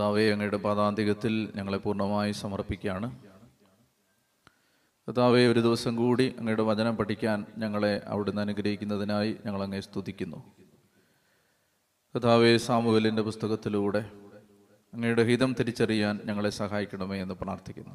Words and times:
കർത്താവെ 0.00 0.22
അങ്ങയുടെ 0.32 0.58
പാതാന്തികത്തിൽ 0.58 1.34
ഞങ്ങളെ 1.56 1.78
പൂർണ്ണമായി 1.78 2.30
സമർപ്പിക്കുകയാണ് 2.32 3.08
കർത്താവെ 5.08 5.42
ഒരു 5.46 5.60
ദിവസം 5.60 5.92
കൂടി 5.96 6.26
അങ്ങയുടെ 6.38 6.64
വചനം 6.64 6.94
പഠിക്കാൻ 6.96 7.40
ഞങ്ങളെ 7.58 7.90
അവിടുന്ന് 8.06 8.40
അനുഗ്രഹിക്കുന്നതിനായി 8.40 9.32
ഞങ്ങൾ 9.44 9.62
അങ്ങേ 9.62 9.80
സ്തുതിക്കുന്നു 9.80 10.40
കർത്താവെ 12.14 12.54
സാമുവലിൻ്റെ 12.58 13.22
പുസ്തകത്തിലൂടെ 13.22 14.02
അങ്ങയുടെ 14.92 15.24
ഹിതം 15.24 15.52
തിരിച്ചറിയാൻ 15.60 16.16
ഞങ്ങളെ 16.24 16.52
സഹായിക്കണമേ 16.52 17.20
എന്ന് 17.20 17.34
പ്രാർത്ഥിക്കുന്നു 17.34 17.94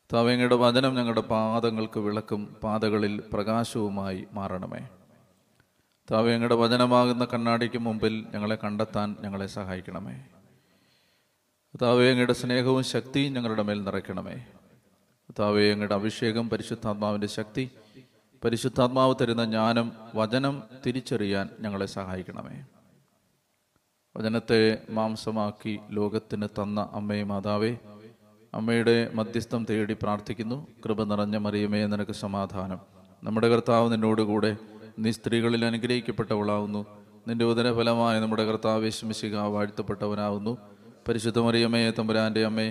കർത്താവെ 0.00 0.32
അങ്ങയുടെ 0.32 0.60
വചനം 0.64 0.94
ഞങ്ങളുടെ 0.94 1.26
പാദങ്ങൾക്ക് 1.28 2.00
വിളക്കും 2.00 2.42
പാതകളിൽ 2.64 3.16
പ്രകാശവുമായി 3.32 4.22
മാറണമേ 4.32 4.84
താവേ 6.08 6.34
അങ്ങയുടെ 6.34 6.56
വചനമാകുന്ന 6.56 7.26
കണ്ണാടിക്ക് 7.26 7.82
മുമ്പിൽ 7.82 8.16
ഞങ്ങളെ 8.34 8.58
കണ്ടെത്താൻ 8.64 9.10
ഞങ്ങളെ 9.22 9.48
സഹായിക്കണമേ 9.52 10.18
കർത്താവെ 11.74 12.06
അങ്ങയുടെ 12.10 12.34
സ്നേഹവും 12.34 12.84
ശക്തിയും 12.84 13.34
ഞങ്ങളുടെ 13.34 13.62
മേൽ 13.62 13.78
നിറയ്ക്കണമേ 13.84 14.36
കർത്താവെ 15.26 15.64
അങ്ങയുടെ 15.70 15.94
അഭിഷേകം 15.94 16.46
പരിശുദ്ധാത്മാവിൻ്റെ 16.48 17.28
ശക്തി 17.28 17.64
പരിശുദ്ധാത്മാവ് 18.42 19.14
തരുന്ന 19.20 19.44
ജ്ഞാനം 19.44 19.86
വചനം 20.14 20.54
തിരിച്ചറിയാൻ 20.86 21.46
ഞങ്ങളെ 21.60 21.86
സഹായിക്കണമേ 21.86 22.56
വചനത്തെ 24.14 24.60
മാംസമാക്കി 24.90 25.74
ലോകത്തിന് 25.90 26.48
തന്ന 26.58 26.88
അമ്മയും 26.92 27.28
മാതാവേ 27.28 27.72
അമ്മയുടെ 28.52 28.96
മധ്യസ്ഥം 29.14 29.64
തേടി 29.64 29.94
പ്രാർത്ഥിക്കുന്നു 29.94 30.58
കൃപ 30.84 31.04
നിറഞ്ഞ 31.04 31.36
മറിയമേ 31.36 31.82
നിനക്ക് 31.86 32.16
സമാധാനം 32.16 32.80
നമ്മുടെ 33.22 33.48
കർത്താവ് 33.48 33.92
നിന്നോടുകൂടെ 33.92 34.52
നീ 34.98 35.10
സ്ത്രീകളിൽ 35.10 35.64
അനുഗ്രഹിക്കപ്പെട്ടവളാവുന്നു 35.64 36.82
നിന്റെ 37.26 37.44
ഉദരഫലമായ 37.44 38.18
നമ്മുടെ 38.18 38.44
കർത്താവ് 38.44 38.84
യേശുമിശിക 38.84 39.46
വാഴ്ത്തപ്പെട്ടവനാവുന്നു 39.52 40.54
പരിശുദ്ധമറിയമ്മേ 41.06 41.80
തമ്പുരാൻ്റെ 41.90 42.42
അമ്മേ 42.44 42.68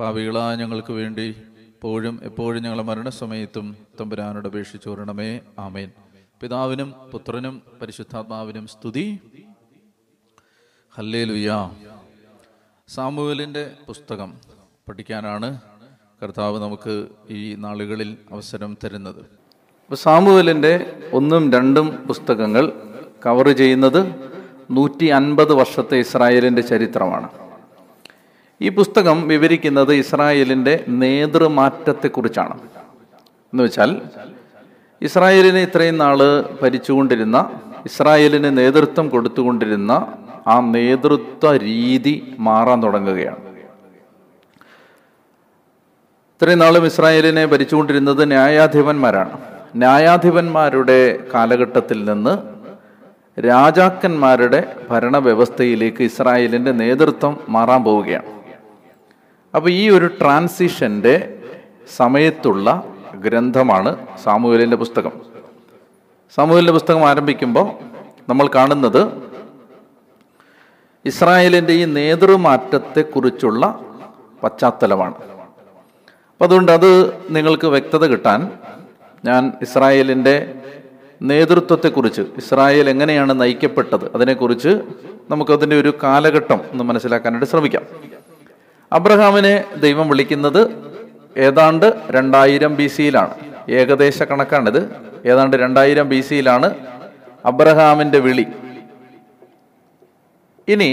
പാവികളാ 0.00 0.44
ഞങ്ങൾക്ക് 0.54 0.92
വേണ്ടി 0.92 1.26
എപ്പോഴും 1.74 2.14
എപ്പോഴും 2.24 2.60
ഞങ്ങളുടെ 2.62 2.84
മരണസമയത്തും 2.84 3.66
തമ്പുരാനോട് 4.00 4.48
അപേക്ഷിച്ചു 4.48 4.88
വരണമേ 4.90 5.30
ആമേൻ 5.58 5.88
പിതാവിനും 6.40 6.88
പുത്രനും 7.12 7.54
പരിശുദ്ധാത്മാവിനും 7.82 8.64
സ്തുതി 8.66 9.06
ഹല്ലേ 10.92 11.24
ലുയാ 11.24 11.58
സാമുവലിൻ്റെ 12.88 13.64
പുസ്തകം 13.86 14.30
പഠിക്കാനാണ് 14.88 15.48
കർത്താവ് 16.22 16.56
നമുക്ക് 16.58 16.94
ഈ 17.30 17.42
നാളുകളിൽ 17.56 18.10
അവസരം 18.32 18.72
തരുന്നത് 18.84 19.22
സാമുവലിൻ്റെ 19.90 20.74
ഒന്നും 21.12 21.44
രണ്ടും 21.52 21.86
പുസ്തകങ്ങൾ 22.06 22.64
കവർ 23.26 23.48
ചെയ്യുന്നത് 23.52 24.00
നൂറ്റി 24.70 25.06
അൻപത് 25.12 25.52
വർഷത്തെ 25.54 25.96
ഇസ്രായേലിൻ്റെ 25.98 26.62
ചരിത്രമാണ് 26.62 27.28
ഈ 28.62 28.68
പുസ്തകം 28.68 29.18
വിവരിക്കുന്നത് 29.28 29.92
ഇസ്രായേലിൻ്റെ 29.94 30.74
നേതൃമാറ്റത്തെക്കുറിച്ചാണ് 30.98 32.56
എന്ന് 33.52 33.62
വെച്ചാൽ 33.62 33.90
ഇസ്രായേലിനെ 35.02 35.60
ഇത്രയും 35.62 35.96
നാൾ 35.98 36.18
ഭരിച്ചുകൊണ്ടിരുന്ന 36.62 37.38
ഇസ്രായേലിന് 37.84 38.50
നേതൃത്വം 38.58 39.06
കൊടുത്തുകൊണ്ടിരുന്ന 39.08 39.92
ആ 40.46 40.56
നേതൃത്വ 40.74 41.50
രീതി 41.64 42.14
മാറാൻ 42.38 42.78
തുടങ്ങുകയാണ് 42.82 43.42
ഇത്രയും 46.40 46.58
നാളും 46.58 46.86
ഇസ്രായേലിനെ 46.86 47.44
ഭരിച്ചുകൊണ്ടിരുന്നത് 47.46 48.22
ന്യായാധിപന്മാരാണ് 48.28 49.34
ന്യായാധിപന്മാരുടെ 49.76 51.00
കാലഘട്ടത്തിൽ 51.34 51.98
നിന്ന് 52.04 52.34
രാജാക്കന്മാരുടെ 53.38 54.60
ഭരണവ്യവസ്ഥയിലേക്ക് 54.90 56.02
ഇസ്രായേലിൻ്റെ 56.02 56.72
നേതൃത്വം 56.72 57.34
മാറാൻ 57.48 57.80
പോവുകയാണ് 57.84 58.30
അപ്പോൾ 59.54 59.70
ഈ 59.70 59.90
ഒരു 59.90 60.06
ട്രാൻസിഷന്റെ 60.20 61.14
സമയത്തുള്ള 61.96 62.68
ഗ്രന്ഥമാണ് 63.20 63.90
സാമൂഹ്യലിന്റെ 64.24 64.76
പുസ്തകം 64.76 65.12
സാമൂഹ്യലിന്റെ 66.38 66.72
പുസ്തകം 66.72 67.04
ആരംഭിക്കുമ്പോൾ 67.04 67.66
നമ്മൾ 68.28 68.46
കാണുന്നത് 68.46 69.02
ഇസ്രായേലിന്റെ 71.04 71.72
ഈ 71.72 71.84
നേതൃമാറ്റത്തെക്കുറിച്ചുള്ള 71.84 73.62
പശ്ചാത്തലമാണ് 74.42 75.14
അപ്പൊ 76.32 76.44
അതുകൊണ്ട് 76.46 76.72
അത് 76.72 76.90
നിങ്ങൾക്ക് 77.30 77.66
വ്യക്തത 77.66 78.04
കിട്ടാൻ 78.06 78.40
ഞാൻ 79.24 79.52
ഇസ്രായേലിന്റെ 79.62 80.54
നേതൃത്വത്തെക്കുറിച്ച് 81.22 82.22
ഇസ്രായേൽ 82.36 82.90
എങ്ങനെയാണ് 82.90 83.40
നയിക്കപ്പെട്ടത് 83.40 84.12
അതിനെക്കുറിച്ച് 84.14 84.72
നമുക്കതിൻ്റെ 85.30 85.76
ഒരു 85.80 85.94
കാലഘട്ടം 86.02 86.60
ഒന്ന് 86.72 86.84
മനസ്സിലാക്കാനായിട്ട് 86.84 87.46
ശ്രമിക്കാം 87.46 87.84
അബ്രഹാമിനെ 88.92 89.54
ദൈവം 89.76 90.06
വിളിക്കുന്നത് 90.08 90.62
ഏതാണ്ട് 91.38 91.86
രണ്ടായിരം 92.10 92.72
ബി 92.76 92.86
സിയിലാണ് 92.86 93.34
ഏകദേശ 93.72 94.22
കണക്കാണിത് 94.22 94.80
ഏതാണ്ട് 95.26 95.54
രണ്ടായിരം 95.56 96.06
ബി 96.08 96.20
സിയിലാണ് 96.20 96.68
അബ്രഹാമിൻ്റെ 97.44 98.18
വിളി 98.18 98.46
ഇനി 100.68 100.90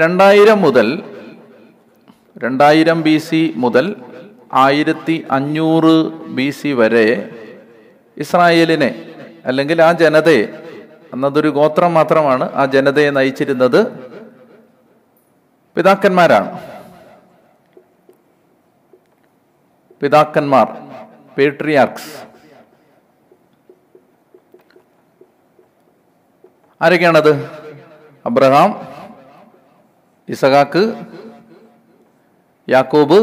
രണ്ടായിരം 0.00 0.58
മുതൽ 0.60 0.88
രണ്ടായിരം 2.36 2.98
ബി 3.02 3.16
സി 3.18 3.40
മുതൽ 3.56 3.86
ആയിരത്തി 4.56 5.16
അഞ്ഞൂറ് 5.30 5.94
ബി 6.28 6.46
സി 6.50 6.70
വരെ 6.72 7.06
ഇസ്രായേലിനെ 8.16 8.90
അല്ലെങ്കിൽ 9.46 9.78
ആ 9.82 9.90
ജനതയെ 9.92 10.44
അന്നതൊരു 11.12 11.50
ഗോത്രം 11.50 11.92
മാത്രമാണ് 11.94 12.44
ആ 12.54 12.64
ജനതയെ 12.66 13.10
നയിച്ചിരുന്നത് 13.10 13.80
പിതാക്കന്മാരാണ് 15.76 16.50
പിതാക്കന്മാർ 20.02 20.68
പേട്രിയാർക്സ് 21.36 22.12
ആരൊക്കെയാണത് 26.80 27.32
അബ്രഹാം 28.24 28.70
ഇസഹാക്ക് 30.28 30.82
യാക്കോബ് 32.68 33.18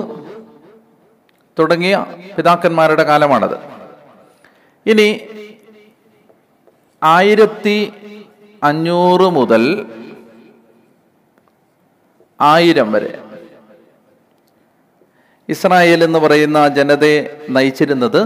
തുടങ്ങിയ 1.58 1.96
പിതാക്കന്മാരുടെ 2.36 3.04
കാലമാണത് 3.04 3.58
ഇനി 4.86 5.08
ആയിരത്തി 7.02 7.78
അഞ്ഞൂറ് 8.62 9.28
മുതൽ 9.30 9.64
ആയിരം 12.40 12.92
വരെ 12.92 13.12
ഇസ്രായേൽ 15.50 16.02
എന്ന് 16.04 16.20
പറയുന്ന 16.20 16.60
ജനതയെ 16.68 17.20
നയിച്ചിരുന്നത് 17.50 18.22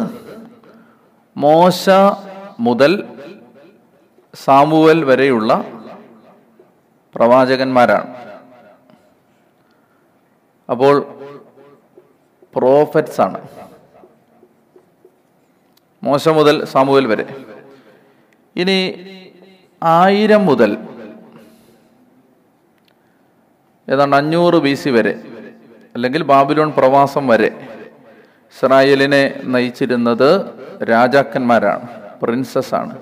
മോശ 1.36 1.90
മുതൽ 2.60 2.94
സാമുവൽ 4.34 5.00
വരെയുള്ള 5.04 5.52
പ്രവാചകന്മാരാണ് 7.16 8.12
അപ്പോൾ 10.70 10.96
പ്രോഫറ്റ്സ് 12.56 13.22
ആണ് 13.22 13.40
മോശ 16.04 16.28
മുതൽ 16.30 16.56
സാമുവൽ 16.66 17.06
വരെ 17.08 17.26
ഇനി 18.56 18.78
ആയിരം 19.82 20.42
മുതൽ 20.46 20.72
ഏതാണ്ട് 23.88 24.16
അഞ്ഞൂറ് 24.16 24.58
ബി 24.58 24.74
സി 24.74 24.90
വരെ 24.90 25.14
അല്ലെങ്കിൽ 25.96 26.22
ബാബിലോൺ 26.24 26.70
പ്രവാസം 26.72 27.24
വരെ 27.28 27.50
ഇസ്രായേലിനെ 28.56 29.24
നയിച്ചിരുന്നത് 29.46 30.30
രാജാക്കന്മാരാണ് 30.84 31.88
പ്രിൻസസ് 32.22 32.74
ആണ് 32.74 32.96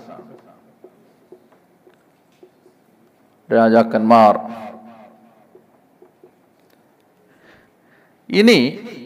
രാജാക്കന്മാർ 3.50 4.36
ഇനി 8.30 8.60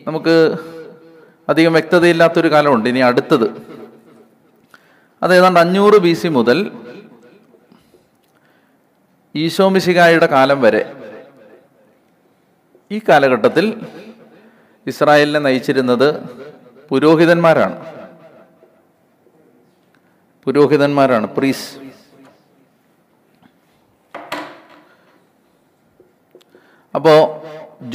നമുക്ക് 0.05 0.35
അധികം 1.47 1.73
വ്യക്തതയില്ലാത്തൊരു 1.73 2.49
കാലമുണ്ട് 2.49 2.87
ഇനി 2.89 3.01
അടുത്തത് 3.01 3.47
അതേതാണ്ട് 5.21 5.59
അഞ്ഞൂറ് 5.59 5.97
ബി 5.99 6.13
സി 6.13 6.29
മുതൽ 6.29 6.59
ഈശോമിശികായുടെ 9.35 10.27
കാലം 10.27 10.59
വരെ 10.61 10.83
ഈ 12.91 12.99
കാലഘട്ടത്തിൽ 12.99 13.65
ഇസ്രായേലിനെ 14.87 15.39
നയിച്ചിരുന്നത് 15.39 16.07
പുരോഹിതന്മാരാണ് 16.91 17.77
പുരോഹിതന്മാരാണ് 20.47 21.27
പ്രീസ് 21.27 21.67
അപ്പോൾ 26.93 27.19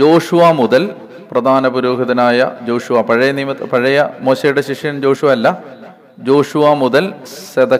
ജോഷുവ 0.00 0.44
മുതൽ 0.52 0.82
പ്രധാന 1.30 1.68
പുരോഹിതനായ 1.68 2.38
ജോഷുവ 2.62 3.02
പഴയ 3.02 3.30
നിയമ 3.32 3.52
പഴയ 3.72 3.98
മോശയുടെ 4.20 4.62
ശിഷ്യൻ 4.62 4.96
ജോഷുവ 5.02 5.30
അല്ല 5.30 5.48
ജോഷുവ 6.18 6.66
മുതൽ 6.74 7.04
സെത 7.52 7.74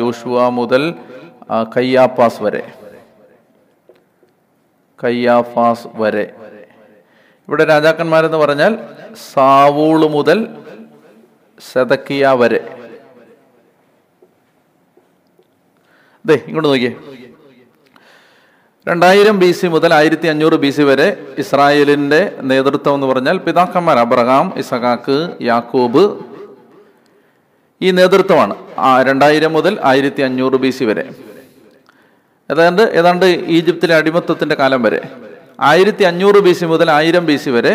ജോഷുവ 0.00 0.48
മുതൽ 0.50 0.82
കയ്യാപ്പാസ് 1.72 2.40
വരെ 2.42 2.62
കയ്യാഫാസ് 5.04 5.88
വരെ 5.96 6.26
ഇവിടെ 7.48 7.64
രാജാക്കന്മാരെന്ന് 7.64 8.38
പറഞ്ഞാൽ 8.38 8.72
സാവൂള് 9.24 10.06
മുതൽ 10.08 10.38
സെതക്കിയ 11.60 12.30
വരെ 12.36 12.60
അതെ 16.24 16.36
ഇങ്ങോട്ട് 16.46 16.68
നോക്കിയേ 16.68 16.92
രണ്ടായിരം 18.86 19.36
ബി 19.38 19.48
സി 19.52 19.66
മുതൽ 19.66 19.90
ആയിരത്തി 19.94 20.28
അഞ്ഞൂറ് 20.28 20.56
ബി 20.56 20.70
സി 20.70 20.82
വരെ 20.82 21.06
ഇസ്രായേലിന്റെ 21.38 22.18
നേതൃത്വം 22.44 22.94
എന്ന് 22.94 23.06
പറഞ്ഞാൽ 23.06 23.36
പിതാക്കന്മാർ 23.38 23.98
അബ്രഹാം 23.98 24.46
ഇസഹാക്ക് 24.58 25.16
യാക്കൂബ് 25.42 26.02
ഈ 27.80 27.90
നേതൃത്വമാണ് 27.90 28.54
രണ്ടായിരം 29.08 29.52
മുതൽ 29.52 29.74
ആയിരത്തി 29.84 30.22
അഞ്ഞൂറ് 30.22 30.58
ബി 30.60 30.70
സി 30.70 30.84
വരെ 30.84 31.04
ഏതാണ്ട് 32.50 32.82
ഏതാണ്ട് 32.94 33.26
ഈജിപ്തിലെ 33.48 33.94
അടിമത്തത്തിന്റെ 33.94 34.54
കാലം 34.54 34.80
വരെ 34.82 35.00
ആയിരത്തി 35.64 36.04
അഞ്ഞൂറ് 36.04 36.38
ബി 36.38 36.52
സി 36.52 36.64
മുതൽ 36.64 36.88
ആയിരം 36.90 37.24
ബി 37.26 37.36
സി 37.36 37.50
വരെ 37.50 37.74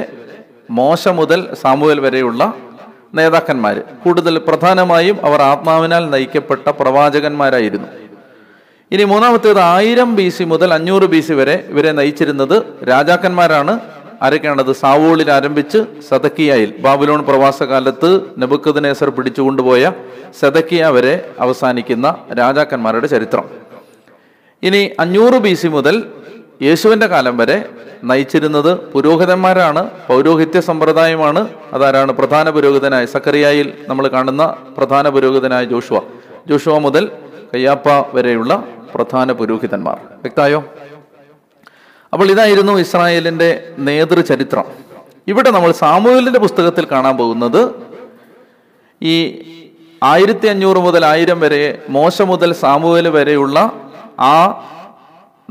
മോശ 0.70 1.04
മുതൽ 1.20 1.40
സാമുവൽ 1.62 2.00
വരെയുള്ള 2.00 2.44
നേതാക്കന്മാർ 3.16 3.78
കൂടുതൽ 4.04 4.36
പ്രധാനമായും 4.48 5.18
അവർ 5.26 5.40
ആത്മാവിനാൽ 5.44 6.04
നയിക്കപ്പെട്ട 6.10 6.68
പ്രവാചകന്മാരായിരുന്നു 6.80 7.88
ഇനി 8.92 9.04
മൂന്നാമത്തേത് 9.04 9.62
ആയിരം 9.68 10.12
ബി 10.16 10.28
സി 10.30 10.44
മുതൽ 10.44 10.70
അഞ്ഞൂറ് 10.74 11.08
ബി 11.10 11.22
സി 11.22 11.34
വരെ 11.34 11.56
ഇവരെ 11.70 11.92
നയിച്ചിരുന്നത് 11.92 12.56
രാജാക്കന്മാരാണ് 12.90 13.74
ആരൊക്കെയാണത് 14.22 14.72
സാവൂളിൽ 14.74 15.30
ആരംഭിച്ച് 15.32 15.80
സദക്കിയായിൽ 16.10 16.70
ബാബുലോൺ 16.82 17.22
പ്രവാസകാലത്ത് 17.24 18.10
നബുക്കദ് 18.40 18.84
നേസർ 18.84 19.10
പിടിച്ചുകൊണ്ടുപോയ 19.10 19.92
സദക്കിയ 20.42 20.90
വരെ 20.90 21.16
അവസാനിക്കുന്ന 21.40 22.08
രാജാക്കന്മാരുടെ 22.34 23.08
ചരിത്രം 23.08 23.46
ഇനി 24.64 24.82
അഞ്ഞൂറ് 25.00 25.38
ബി 25.38 25.54
സി 25.54 25.68
മുതൽ 25.68 25.96
യേശുവിൻ്റെ 26.62 27.08
കാലം 27.08 27.36
വരെ 27.38 27.58
നയിച്ചിരുന്നത് 28.04 28.72
പുരോഹിതന്മാരാണ് 28.94 29.82
പൗരോഹിത്യ 30.08 30.60
സമ്പ്രദായമാണ് 30.60 31.42
അതാരാണ് 31.74 32.12
പ്രധാന 32.14 32.50
പുരോഹിതനായ 32.50 33.06
സക്കറിയായിൽ 33.06 33.68
നമ്മൾ 33.88 34.06
കാണുന്ന 34.08 34.44
പ്രധാന 34.78 35.08
പുരോഹിതനായ 35.10 35.64
ജോഷുവ 35.66 36.00
ജോഷുവ 36.48 36.76
മുതൽ 36.80 37.06
കയ്യാപ്പ 37.54 37.90
വരെയുള്ള 38.16 38.54
പ്രധാന 38.96 39.32
പുരോഹിതന്മാർ 39.32 39.98
വ്യക്തായോ 40.22 40.60
അപ്പോൾ 42.14 42.28
ഇതായിരുന്നു 42.32 42.74
ഇസ്രായേലിൻ്റെ 42.80 43.50
നേതൃചരിത്രം 43.80 44.68
ഇവിടെ 45.28 45.50
നമ്മൾ 45.50 45.72
സാമൂഹ്യലിൻ്റെ 45.80 46.40
പുസ്തകത്തിൽ 46.40 46.86
കാണാൻ 46.86 47.16
പോകുന്നത് 47.18 47.62
ഈ 49.02 49.16
ആയിരത്തി 50.04 50.48
അഞ്ഞൂറ് 50.48 50.80
മുതൽ 50.80 51.04
ആയിരം 51.06 51.40
വരെ 51.40 51.62
മോശ 51.90 52.22
മുതൽ 52.22 52.50
സാമൂഹ്യൽ 52.62 53.08
വരെയുള്ള 53.10 53.60
ആ 54.20 54.62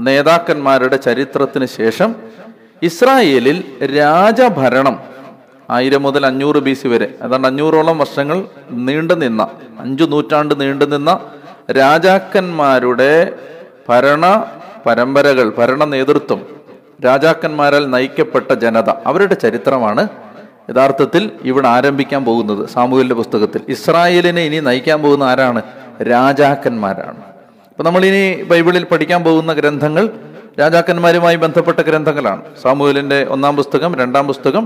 നേതാക്കന്മാരുടെ 0.00 0.97
ചരിത്രത്തിന് 0.97 1.67
ശേഷം 1.67 2.15
ഇസ്രായേലിൽ 2.83 3.65
രാജഭരണം 3.95 5.01
ആയിരം 5.71 6.03
മുതൽ 6.03 6.27
അഞ്ഞൂറ് 6.27 6.59
ബി 6.59 6.73
സി 6.73 6.89
വരെ 6.89 7.09
അതാണ്ട് 7.23 7.47
അഞ്ഞൂറോളം 7.47 7.99
വർഷങ്ങൾ 7.99 8.45
നീണ്ടു 8.71 9.15
നിന്ന 9.15 9.43
അഞ്ചു 9.81 10.05
നൂറ്റാണ്ട് 10.05 10.61
നീണ്ടു 10.61 10.85
നിന്ന 10.85 11.19
രാജാക്കന്മാരുടെ 11.71 13.33
ഭരണ 13.89 14.45
പരമ്പരകൾ 14.87 15.53
ഭരണ 15.59 15.85
നേതൃത്വം 15.85 16.41
രാജാക്കന്മാരാൽ 17.05 17.91
നയിക്കപ്പെട്ട 17.91 18.53
ജനത 18.53 18.91
അവരുടെ 19.07 19.35
ചരിത്രമാണ് 19.35 20.09
യഥാർത്ഥത്തിൽ 20.71 21.31
ഇവിടെ 21.43 21.69
ആരംഭിക്കാൻ 21.69 22.25
പോകുന്നത് 22.25 22.69
സാമൂഹിക 22.69 23.13
പുസ്തകത്തിൽ 23.13 23.63
ഇസ്രായേലിനെ 23.69 24.43
ഇനി 24.43 24.61
നയിക്കാൻ 24.61 25.03
പോകുന്ന 25.03 25.25
ആരാണ് 25.25 25.63
രാജാക്കന്മാരാണ് 26.03 27.38
അപ്പം 27.79 27.87
നമ്മളിനി 27.87 28.23
ബൈബിളിൽ 28.43 28.85
പഠിക്കാൻ 28.85 29.21
പോകുന്ന 29.25 29.51
ഗ്രന്ഥങ്ങൾ 29.53 30.05
രാജാക്കന്മാരുമായി 30.59 31.37
ബന്ധപ്പെട്ട 31.37 31.81
ഗ്രന്ഥങ്ങളാണ് 31.81 32.43
സാമൂഹലിൻ്റെ 32.63 33.19
ഒന്നാം 33.29 33.55
പുസ്തകം 33.57 33.91
രണ്ടാം 33.97 34.25
പുസ്തകം 34.27 34.65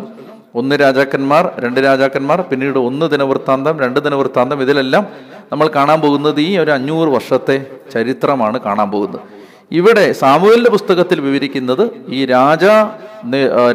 ഒന്ന് 0.54 0.74
രാജാക്കന്മാർ 0.76 1.44
രണ്ട് 1.58 1.80
രാജാക്കന്മാർ 1.80 2.40
പിന്നീട് 2.42 2.78
ഒന്ന് 2.78 3.06
ദിനവൃത്താന്തം 3.10 3.74
രണ്ട് 3.80 4.00
ദിനവൃത്താന്തം 4.00 4.62
ഇതിലെല്ലാം 4.62 5.04
നമ്മൾ 5.52 5.69
കാണാൻ 5.69 6.00
പോകുന്നത് 6.00 6.40
ഈ 6.40 6.50
ഒരു 6.58 6.70
അഞ്ഞൂറ് 6.70 7.10
വർഷത്തെ 7.10 7.56
ചരിത്രമാണ് 7.92 8.58
കാണാൻ 8.58 8.88
പോകുന്നത് 8.90 9.20
ഇവിടെ 9.70 10.06
സാമൂഹലിൻ്റെ 10.20 10.70
പുസ്തകത്തിൽ 10.70 11.20
വിവരിക്കുന്നത് 11.20 11.84
ഈ 12.08 12.22
രാജ 12.26 12.64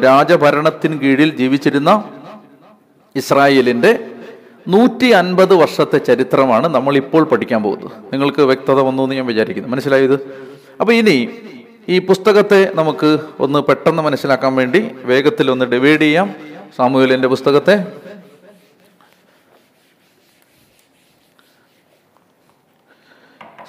രാജഭരണത്തിന് 0.04 0.98
കീഴിൽ 1.00 1.32
ജീവിച്ചിരുന്ന 1.36 1.92
ഇസ്രായേലിൻ്റെ 3.16 3.92
നൂറ്റി 4.68 5.08
അൻപത് 5.12 5.54
വർഷത്തെ 5.54 5.98
ചരിത്രമാണ് 5.98 6.66
നമ്മൾ 6.68 6.96
ഇപ്പോൾ 6.96 7.22
പഠിക്കാൻ 7.24 7.62
പോകുന്നത് 7.62 7.92
നിങ്ങൾക്ക് 8.12 8.42
വ്യക്തത 8.42 8.80
വന്നു 8.80 9.02
എന്ന് 9.02 9.14
ഞാൻ 9.14 9.26
വിചാരിക്കുന്നു 9.26 9.68
മനസ്സിലായത് 9.68 10.16
അപ്പോൾ 10.80 10.92
ഇനി 10.92 11.16
ഈ 11.88 11.98
പുസ്തകത്തെ 11.98 12.60
നമുക്ക് 12.74 13.10
ഒന്ന് 13.40 13.60
പെട്ടെന്ന് 13.62 14.02
മനസ്സിലാക്കാൻ 14.02 14.52
വേണ്ടി 14.54 14.80
വേഗത്തിൽ 15.04 15.50
ഒന്ന് 15.50 15.66
ഡിവൈഡ് 15.66 16.00
ചെയ്യാം 16.00 16.28
സാമൂഹ്യലിൻ്റെ 16.76 17.28
പുസ്തകത്തെ 17.28 17.76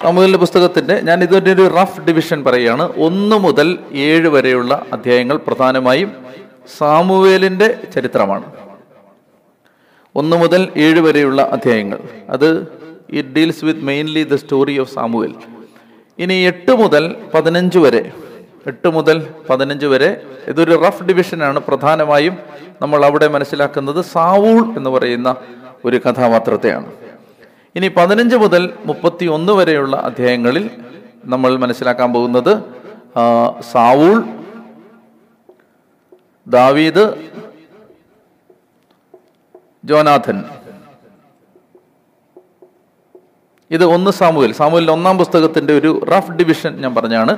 സാമൂഹ്യലിൻ്റെ 0.02 0.38
പുസ്തകത്തിൻ്റെ 0.38 0.94
ഞാൻ 1.00 1.18
ഇതിൻ്റെ 1.22 1.50
ഒരു 1.52 1.64
റഫ് 1.74 2.00
ഡിവിഷൻ 2.00 2.38
പറയുകയാണ് 2.42 2.84
ഒന്ന് 2.98 3.36
മുതൽ 3.36 3.68
ഏഴ് 4.04 4.28
വരെയുള്ള 4.28 4.74
അധ്യായങ്ങൾ 4.92 5.36
പ്രധാനമായും 5.36 6.10
സാമുവേലിന്റെ 6.78 7.68
ചരിത്രമാണ് 7.92 8.46
ഒന്ന് 10.20 10.36
മുതൽ 10.36 10.62
ഏഴ് 10.76 11.00
വരെയുള്ള 11.00 11.40
അധ്യായങ്ങൾ 11.52 12.00
അത് 12.30 12.48
it 13.12 13.30
deals 13.36 13.64
with 13.64 13.84
mainly 13.84 14.22
the 14.24 14.36
story 14.36 14.74
of 14.78 14.92
Samuel 14.94 15.32
ഇനി 16.18 16.36
എട്ട് 16.44 16.72
മുതൽ 16.74 17.04
പതിനഞ്ച് 17.34 17.78
വരെ 17.78 18.02
എട്ട് 18.66 18.88
മുതൽ 18.88 19.18
പതിനഞ്ച് 19.50 19.86
വരെ 19.86 20.10
ഇതൊരു 20.48 20.74
റഫ് 20.82 21.04
ഡിവിഷനാണ് 21.04 21.60
പ്രധാനമായും 21.60 22.34
നമ്മൾ 22.82 23.00
അവിടെ 23.04 23.28
മനസ്സിലാക്കുന്നത് 23.28 24.00
സാവൂൾ 24.06 24.60
എന്ന് 24.76 24.90
പറയുന്ന 24.90 25.30
ഒരു 25.84 25.98
കഥാപാത്രത്തെയാണ് 26.06 26.90
ഇനി 27.76 27.88
പതിനഞ്ച് 27.96 28.36
മുതൽ 28.36 28.62
മുപ്പത്തി 28.86 29.26
ഒന്ന് 29.28 29.52
വരെയുള്ള 29.52 29.96
അധ്യായങ്ങളിൽ 30.08 30.64
നമ്മൾ 31.24 31.50
മനസ്സിലാക്കാൻ 31.56 32.08
പോകുന്നത് 32.12 32.52
സാവൂൾ 33.72 34.16
ദാവീദ് 36.46 37.04
ജോനാഥൻ 39.84 40.38
ഇത് 43.70 43.84
ഒന്ന് 43.86 44.10
സാമുവിൽ 44.10 44.52
സാമുവിലിൻ്റെ 44.52 44.92
ഒന്നാം 44.92 45.16
പുസ്തകത്തിന്റെ 45.18 45.72
ഒരു 45.74 45.90
റഫ് 46.12 46.32
ഡിവിഷൻ 46.32 46.72
ഞാൻ 46.74 46.92
പറഞ്ഞാണ് 46.94 47.32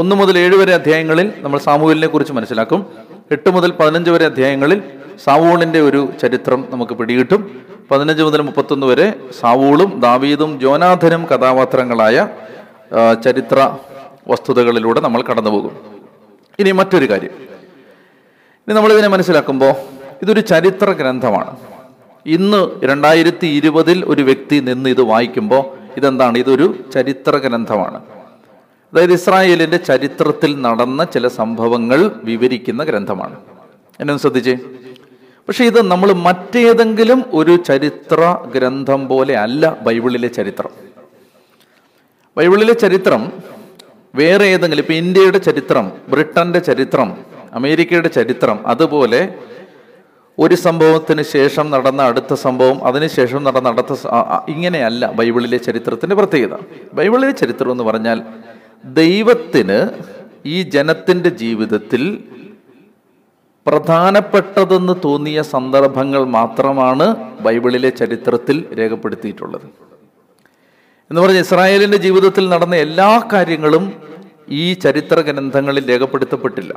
ഒന്ന് 0.00 0.14
മുതൽ 0.16 0.34
ഏഴ് 0.38 0.56
വരെ 0.60 0.72
അധ്യായങ്ങളിൽ 0.74 1.28
നമ്മൾ 1.40 1.58
സാമുവിലിനെ 1.58 2.06
കുറിച്ച് 2.06 2.32
മനസ്സിലാക്കും 2.32 2.80
എട്ട് 3.30 3.50
മുതൽ 3.50 3.70
പതിനഞ്ച് 3.70 4.10
വരെ 4.10 4.24
അധ്യായങ്ങളിൽ 4.26 4.78
സാവൂണിന്റെ 5.18 5.80
ഒരു 5.80 6.00
ചരിത്രം 6.20 6.60
നമുക്ക് 6.70 6.94
പിടികിട്ടും 6.94 7.40
പതിനഞ്ച് 7.90 8.22
മുതൽ 8.22 8.40
മുപ്പത്തൊന്ന് 8.40 8.86
വരെ 8.86 9.06
സാവൂളും 9.40 9.90
ദാവീദും 10.00 10.50
ജോനാഥനും 10.60 11.22
കഥാപാത്രങ്ങളായ 11.32 12.16
ചരിത്ര 13.22 13.58
വസ്തുതകളിലൂടെ 14.28 15.00
നമ്മൾ 15.00 15.20
കടന്നുപോകും 15.22 15.74
ഇനി 16.58 16.72
മറ്റൊരു 16.72 17.06
കാര്യം 17.10 17.34
ഇനി 18.68 18.74
നമ്മളിതിനെ 18.74 19.08
മനസ്സിലാക്കുമ്പോൾ 19.08 19.72
ഇതൊരു 20.22 20.42
ചരിത്ര 20.48 20.90
ഗ്രന്ഥമാണ് 20.92 21.52
ഇന്ന് 22.26 22.60
രണ്ടായിരത്തി 22.84 23.46
ഇരുപതിൽ 23.46 24.04
ഒരു 24.04 24.22
വ്യക്തി 24.22 24.60
നിന്ന് 24.60 24.88
ഇത് 24.90 25.02
വായിക്കുമ്പോൾ 25.02 25.62
ഇതെന്താണ് 25.96 26.38
ഇതൊരു 26.38 26.66
ചരിത്ര 26.92 27.36
ഗ്രന്ഥമാണ് 27.36 27.98
അതായത് 28.92 29.12
ഇസ്രായേലിൻ്റെ 29.12 29.76
ചരിത്രത്തിൽ 29.76 30.60
നടന്ന 30.60 31.04
ചില 31.04 31.28
സംഭവങ്ങൾ 31.28 32.00
വിവരിക്കുന്ന 32.24 32.84
ഗ്രന്ഥമാണ് 32.84 33.36
എന്നൊന്ന് 34.00 34.22
ശ്രദ്ധിച്ചേ 34.22 34.54
പക്ഷെ 35.48 35.64
ഇത് 35.64 35.80
നമ്മൾ 35.90 36.12
മറ്റേതെങ്കിലും 36.12 37.24
ഒരു 37.32 37.56
ചരിത്ര 37.62 38.20
ഗ്രന്ഥം 38.56 39.08
പോലെ 39.08 39.34
അല്ല 39.36 39.76
ബൈബിളിലെ 39.82 40.28
ചരിത്രം 40.28 40.72
ബൈബിളിലെ 42.36 42.72
ചരിത്രം 42.72 43.22
വേറെ 44.14 44.46
ഏതെങ്കിലും 44.46 44.82
ഇപ്പം 44.82 44.94
ഇന്ത്യയുടെ 44.94 45.38
ചരിത്രം 45.38 45.92
ബ്രിട്ടൻ്റെ 46.08 46.58
ചരിത്രം 46.58 47.08
അമേരിക്കയുടെ 47.52 48.08
ചരിത്രം 48.08 48.66
അതുപോലെ 48.66 49.20
ഒരു 50.40 50.56
സംഭവത്തിന് 50.56 51.22
ശേഷം 51.32 51.66
നടന്ന 51.70 52.02
അടുത്ത 52.02 52.32
സംഭവം 52.34 52.76
അതിനുശേഷം 52.84 53.40
നടന്ന 53.44 53.68
അടുത്ത 53.68 53.92
ഇങ്ങനെയല്ല 54.48 55.10
ബൈബിളിലെ 55.10 55.58
ചരിത്രത്തിൻ്റെ 55.58 56.14
പ്രത്യേകത 56.14 56.56
ബൈബിളിലെ 56.94 57.32
ചരിത്രം 57.32 57.72
എന്ന് 57.72 57.84
പറഞ്ഞാൽ 57.84 58.18
ദൈവത്തിന് 58.94 59.78
ഈ 60.46 60.58
ജനത്തിൻ്റെ 60.70 61.30
ജീവിതത്തിൽ 61.36 62.04
പ്രധാനപ്പെട്ടതെന്ന് 63.66 64.94
തോന്നിയ 65.04 65.40
സന്ദർഭങ്ങൾ 65.48 66.22
മാത്രമാണ് 66.28 67.06
ബൈബിളിലെ 67.40 67.90
ചരിത്രത്തിൽ 67.90 68.56
രേഖപ്പെടുത്തിയിട്ടുള്ളത് 68.78 69.66
എന്ന് 71.10 71.20
പറഞ്ഞാൽ 71.22 71.42
ഇസ്രായേലിൻ്റെ 71.42 71.96
ജീവിതത്തിൽ 71.96 72.44
നടന്ന 72.48 72.76
എല്ലാ 72.76 73.10
കാര്യങ്ങളും 73.32 73.84
ഈ 74.54 74.64
ചരിത്ര 74.74 75.20
ഗ്രന്ഥങ്ങളിൽ 75.20 75.84
രേഖപ്പെടുത്തപ്പെട്ടില്ല 75.90 76.72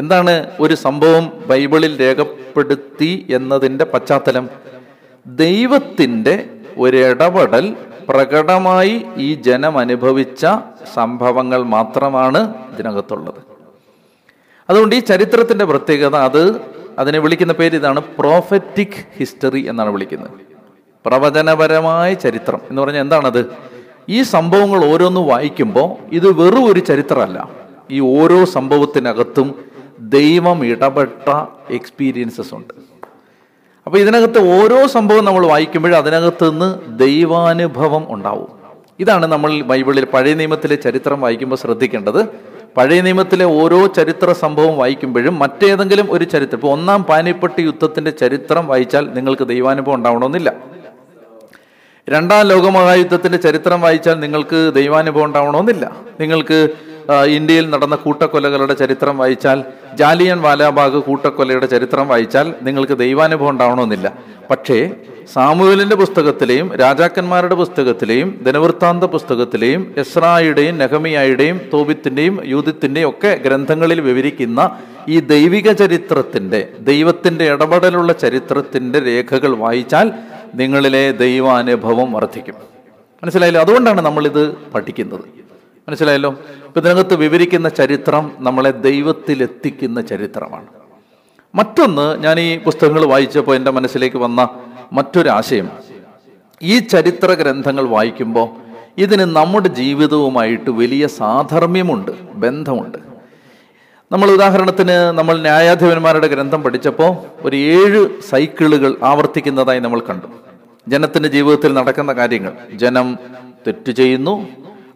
എന്താണ് 0.00 0.34
ഒരു 0.60 0.74
സംഭവം 0.76 1.24
ബൈബിളിൽ 1.46 1.92
രേഖപ്പെടുത്തി 2.00 3.10
എന്നതിൻ്റെ 3.28 3.84
പശ്ചാത്തലം 3.84 4.44
ദൈവത്തിൻ്റെ 5.26 6.34
ഒരിടപെടൽ 6.76 7.66
പ്രകടമായി 8.08 8.94
ഈ 9.16 9.28
ജനം 9.42 9.74
അനുഭവിച്ച 9.78 10.44
സംഭവങ്ങൾ 10.94 11.60
മാത്രമാണ് 11.68 12.40
ഇതിനകത്തുള്ളത് 12.72 13.40
അതുകൊണ്ട് 14.68 14.94
ഈ 14.96 15.00
ചരിത്രത്തിൻ്റെ 15.00 15.64
പ്രത്യേകത 15.64 16.16
അത് 16.22 16.42
അതിനെ 16.98 17.18
വിളിക്കുന്ന 17.18 17.52
പേര് 17.52 17.76
ഇതാണ് 17.76 18.00
പ്രോഫറ്റിക് 18.18 18.98
ഹിസ്റ്ററി 19.18 19.62
എന്നാണ് 19.68 19.90
വിളിക്കുന്നത് 19.90 20.38
പ്രവചനപരമായ 21.04 22.10
ചരിത്രം 22.14 22.60
എന്ന് 22.70 22.80
പറഞ്ഞാൽ 22.82 23.02
എന്താണത് 23.02 23.40
ഈ 24.08 24.18
സംഭവങ്ങൾ 24.28 24.80
ഓരോന്ന് 24.84 25.20
വായിക്കുമ്പോൾ 25.20 25.88
ഇത് 26.12 26.28
വെറും 26.32 26.64
ഒരു 26.70 26.80
ചരിത്രമല്ല 26.80 27.38
ഈ 27.90 28.00
ഓരോ 28.12 28.38
സംഭവത്തിനകത്തും 28.54 29.48
ദൈവം 30.10 30.58
ഇടപെട്ട 30.64 31.26
എക്സ്പീരിയൻസസ് 31.70 32.54
ഉണ്ട് 32.54 32.74
അപ്പോൾ 33.86 33.98
ഇതിനകത്ത് 33.98 34.40
ഓരോ 34.52 34.86
സംഭവം 34.86 35.24
നമ്മൾ 35.24 35.46
വായിക്കുമ്പോഴും 35.46 35.96
അതിനകത്ത് 35.96 36.50
നിന്ന് 36.50 36.98
ദൈവാനുഭവം 36.98 38.04
ഉണ്ടാവും 38.10 38.50
ഇതാണ് 39.00 39.26
നമ്മൾ 39.26 39.62
ബൈബിളിൽ 39.62 40.04
പഴയ 40.04 40.34
നിയമത്തിലെ 40.34 40.76
ചരിത്രം 40.76 41.20
വായിക്കുമ്പോൾ 41.20 41.56
ശ്രദ്ധിക്കേണ്ടത് 41.56 42.20
പഴയ 42.76 43.00
നിയമത്തിലെ 43.00 43.44
ഓരോ 43.44 43.86
ചരിത്ര 43.86 44.32
സംഭവം 44.32 44.76
വായിക്കുമ്പോഴും 44.76 45.38
മറ്റേതെങ്കിലും 45.38 46.06
ഒരു 46.10 46.24
ചരിത്രം 46.24 46.58
ഇപ്പോൾ 46.58 46.72
ഒന്നാം 46.72 47.02
പാനിപ്പട്ടി 47.02 47.62
യുദ്ധത്തിൻ്റെ 47.62 48.10
ചരിത്രം 48.10 48.66
വായിച്ചാൽ 48.66 49.06
നിങ്ങൾക്ക് 49.12 49.48
ദൈവാനുഭവം 49.48 49.94
ഉണ്ടാവണമെന്നില്ല 49.94 50.52
രണ്ടാം 52.08 52.48
ലോകമഹായുദ്ധത്തിൻ്റെ 52.48 53.38
ചരിത്രം 53.38 53.80
വായിച്ചാൽ 53.80 54.20
നിങ്ങൾക്ക് 54.20 54.72
ദൈവാനുഭവം 54.74 55.24
ഉണ്ടാവണമെന്നില്ല 55.24 55.84
നിങ്ങൾക്ക് 56.20 56.58
ഇന്ത്യയിൽ 57.08 57.70
നടന്ന 57.70 57.94
കൂട്ടക്കൊലകളുടെ 57.96 58.74
ചരിത്രം 58.74 59.16
വായിച്ചാൽ 59.16 59.64
ജാലിയൻ 59.94 60.40
വാലാബാഗ് 60.40 60.98
കൂട്ടക്കൊലയുടെ 60.98 61.66
ചരിത്രം 61.66 62.08
വായിച്ചാൽ 62.08 62.54
നിങ്ങൾക്ക് 62.62 62.98
ദൈവാനുഭവം 62.98 63.48
ഉണ്ടാവണമെന്നില്ല 63.48 64.12
പക്ഷേ 64.50 64.90
സാമുവലിന്റെ 65.32 65.96
പുസ്തകത്തിലെയും 65.96 66.74
രാജാക്കന്മാരുടെ 66.74 67.54
പുസ്തകത്തിലെയും 67.54 68.38
ദിനവൃത്താന്ത 68.42 69.04
പുസ്തകത്തിലെയും 69.04 69.94
എസ്രായുടെയും 69.98 70.78
നഹമിയായുടെയും 70.78 71.60
തോബിത്തിന്റെയും 71.72 72.40
യൂതിത്തിന്റെയും 72.44 73.08
ഒക്കെ 73.08 73.38
ഗ്രന്ഥങ്ങളിൽ 73.44 74.00
വിവരിക്കുന്ന 74.00 74.70
ഈ 75.08 75.20
ദൈവിക 75.20 75.72
ചരിത്രത്തിന്റെ 75.72 76.68
ദൈവത്തിന്റെ 76.80 77.44
ഇടപെടലുള്ള 77.44 78.12
ചരിത്രത്തിന്റെ 78.12 78.98
രേഖകൾ 78.98 79.54
വായിച്ചാൽ 79.56 80.12
നിങ്ങളിലെ 80.54 81.10
ദൈവാനുഭവം 81.10 82.12
വർദ്ധിക്കും 82.12 82.54
മനസ്സിലായില്ലേ 83.22 83.60
അതുകൊണ്ടാണ് 83.60 84.00
നമ്മളിത് 84.00 84.42
പഠിക്കുന്നത് 84.74 85.41
മനസ്സിലായല്ലോ 85.88 86.30
ഇപ്പം 86.66 86.80
ഇതിനകത്ത് 86.80 87.14
വിവരിക്കുന്ന 87.14 87.68
ചരിത്രം 87.68 88.24
നമ്മളെ 88.40 88.70
ദൈവത്തിലെത്തിക്കുന്ന 88.80 90.00
ചരിത്രമാണ് 90.00 90.68
മറ്റൊന്ന് 91.54 92.04
ഞാൻ 92.18 92.36
ഈ 92.40 92.50
പുസ്തകങ്ങൾ 92.58 93.04
വായിച്ചപ്പോൾ 93.04 93.54
എൻ്റെ 93.54 93.70
മനസ്സിലേക്ക് 93.70 94.16
വന്ന 94.16 94.42
മറ്റൊരാശയം 94.92 95.68
ഈ 96.62 96.78
ചരിത്ര 96.86 97.30
ഗ്രന്ഥങ്ങൾ 97.32 97.84
വായിക്കുമ്പോൾ 97.88 98.46
ഇതിന് 98.98 99.24
നമ്മുടെ 99.36 99.68
ജീവിതവുമായിട്ട് 99.74 100.70
വലിയ 100.70 101.06
സാധർമ്യമുണ്ട് 101.06 102.12
ബന്ധമുണ്ട് 102.34 102.98
നമ്മൾ 104.10 104.28
ഉദാഹരണത്തിന് 104.30 104.96
നമ്മൾ 105.12 105.34
ന്യായാധിപന്മാരുടെ 105.38 106.28
ഗ്രന്ഥം 106.28 106.62
പഠിച്ചപ്പോൾ 106.62 107.12
ഒരു 107.42 107.56
ഏഴ് 107.72 108.00
സൈക്കിളുകൾ 108.30 108.92
ആവർത്തിക്കുന്നതായി 109.02 109.80
നമ്മൾ 109.80 110.00
കണ്ടു 110.00 110.28
ജനത്തിൻ്റെ 110.86 111.28
ജീവിതത്തിൽ 111.28 111.72
നടക്കുന്ന 111.74 112.12
കാര്യങ്ങൾ 112.12 112.52
ജനം 112.74 113.08
തെറ്റ് 113.66 113.92
ചെയ്യുന്നു 113.92 114.34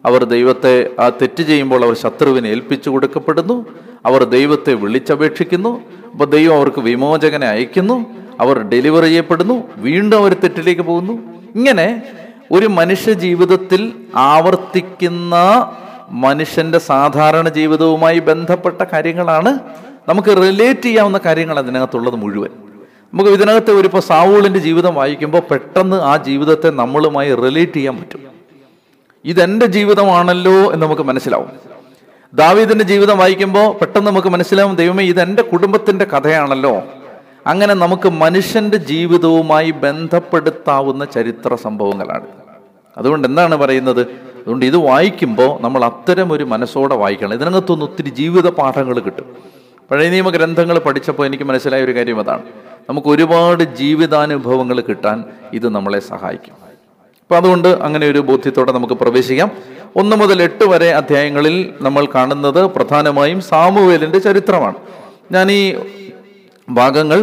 അവർ 0.07 0.21
ദൈവത്തെ 0.25 0.73
ആ 0.99 1.05
തെറ്റ് 1.21 1.43
ചെയ്യുമ്പോൾ 1.43 1.81
അവർ 1.85 1.95
ശത്രുവിനെ 1.95 2.49
ഏൽപ്പിച്ചു 2.49 2.89
കൊടുക്കപ്പെടുന്നു 2.89 3.55
അവർ 4.05 4.21
ദൈവത്തെ 4.27 4.73
വിളിച്ചപേക്ഷിക്കുന്നു 4.75 5.71
അപ്പോൾ 6.11 6.27
ദൈവം 6.27 6.53
അവർക്ക് 6.57 6.81
വിമോചകനെ 6.81 7.47
അയക്കുന്നു 7.47 7.97
അവർ 8.39 8.57
ഡെലിവർ 8.67 9.03
ചെയ്യപ്പെടുന്നു 9.03 9.55
വീണ്ടും 9.77 10.17
അവർ 10.17 10.33
തെറ്റിലേക്ക് 10.33 10.81
പോകുന്നു 10.81 11.15
ഇങ്ങനെ 11.55 11.87
ഒരു 12.51 12.67
മനുഷ്യ 12.69 13.13
ജീവിതത്തിൽ 13.17 13.81
ആവർത്തിക്കുന്ന 14.27 15.35
മനുഷ്യന്റെ 16.21 16.79
സാധാരണ 16.83 17.47
ജീവിതവുമായി 17.49 18.19
ബന്ധപ്പെട്ട 18.19 18.81
കാര്യങ്ങളാണ് 18.93 19.51
നമുക്ക് 20.07 20.31
റിലേറ്റ് 20.37 20.81
ചെയ്യാവുന്ന 20.81 21.19
കാര്യങ്ങൾ 21.25 21.57
അതിനകത്തുള്ളത് 21.59 22.17
മുഴുവൻ 22.17 22.51
നമുക്ക് 23.13 23.29
ഇതിനകത്ത് 23.29 23.71
ഒരു 23.71 23.87
ഇപ്പോൾ 23.87 24.03
സാവൂളിൻ്റെ 24.07 24.59
ജീവിതം 24.59 24.93
വായിക്കുമ്പോൾ 24.95 25.43
പെട്ടെന്ന് 25.51 25.99
ആ 26.03 26.13
ജീവിതത്തെ 26.23 26.69
നമ്മളുമായി 26.73 27.31
റിലേറ്റ് 27.35 27.73
ചെയ്യാൻ 27.73 27.95
പറ്റും 27.99 28.23
ഇതെന്റെ 29.25 29.65
ജീവിതമാണല്ലോ 29.67 30.71
എന്ന് 30.71 30.83
നമുക്ക് 30.85 31.01
മനസ്സിലാവും 31.01 31.51
ദാവീദിന്റെ 32.33 32.83
ജീവിതം 32.83 33.17
വായിക്കുമ്പോൾ 33.17 33.73
പെട്ടെന്ന് 33.73 34.07
നമുക്ക് 34.07 34.27
മനസ്സിലാവും 34.27 34.75
ദൈവമേ 34.75 35.03
എൻ്റെ 35.19 35.41
കുടുംബത്തിന്റെ 35.41 36.05
കഥയാണല്ലോ 36.05 36.83
അങ്ങനെ 37.45 37.73
നമുക്ക് 37.73 38.09
മനുഷ്യന്റെ 38.09 38.77
ജീവിതവുമായി 38.77 39.71
ബന്ധപ്പെടുത്താവുന്ന 39.71 41.05
ചരിത്ര 41.05 41.55
സംഭവങ്ങളാണ് 41.55 42.27
അതുകൊണ്ട് 42.97 43.27
എന്താണ് 43.27 43.55
പറയുന്നത് 43.55 44.01
അതുകൊണ്ട് 44.39 44.65
ഇത് 44.65 44.77
വായിക്കുമ്പോൾ 44.77 45.61
നമ്മൾ 45.61 45.85
അത്തരം 45.85 46.33
ഒരു 46.33 46.43
മനസ്സോടെ 46.43 46.95
വായിക്കണം 46.95 47.33
ഇതിനകത്തുനിന്ന് 47.33 47.85
ഒത്തിരി 47.85 48.09
ജീവിത 48.09 48.49
പാഠങ്ങൾ 48.49 48.99
കിട്ടും 48.99 49.27
പഴയ 49.91 50.09
നിയമ 50.09 50.29
ഗ്രന്ഥങ്ങൾ 50.29 50.79
പഠിച്ചപ്പോൾ 50.79 51.25
എനിക്ക് 51.25 51.43
മനസ്സിലായ 51.43 51.83
ഒരു 51.83 51.95
കാര്യം 51.95 52.19
അതാണ് 52.19 52.43
നമുക്ക് 52.89 53.07
ഒരുപാട് 53.07 53.63
ജീവിതാനുഭവങ്ങൾ 53.63 54.79
കിട്ടാൻ 54.81 55.23
ഇത് 55.53 55.67
നമ്മളെ 55.69 55.99
സഹായിക്കും 55.99 56.66
അപ്പൊ 57.29 57.37
അതുകൊണ്ട് 57.37 57.67
അങ്ങനെ 57.81 58.05
ഒരു 58.07 58.19
ബോധ്യത്തോടെ 58.19 58.71
നമുക്ക് 58.71 58.93
പ്രവേശിക്കാം 58.93 59.49
ഒന്ന് 59.95 60.15
മുതൽ 60.15 60.41
എട്ട് 60.41 60.65
വരെ 60.65 60.87
അധ്യായങ്ങളിൽ 60.91 61.55
നമ്മൾ 61.81 62.05
കാണുന്നത് 62.15 62.59
പ്രധാനമായും 62.75 63.41
സാമുവേലിന്റെ 63.41 64.19
ചരിത്രമാണ് 64.19 64.77
ഞാൻ 65.31 65.51
ഈ 65.51 65.61
ഭാഗങ്ങൾ 66.67 67.19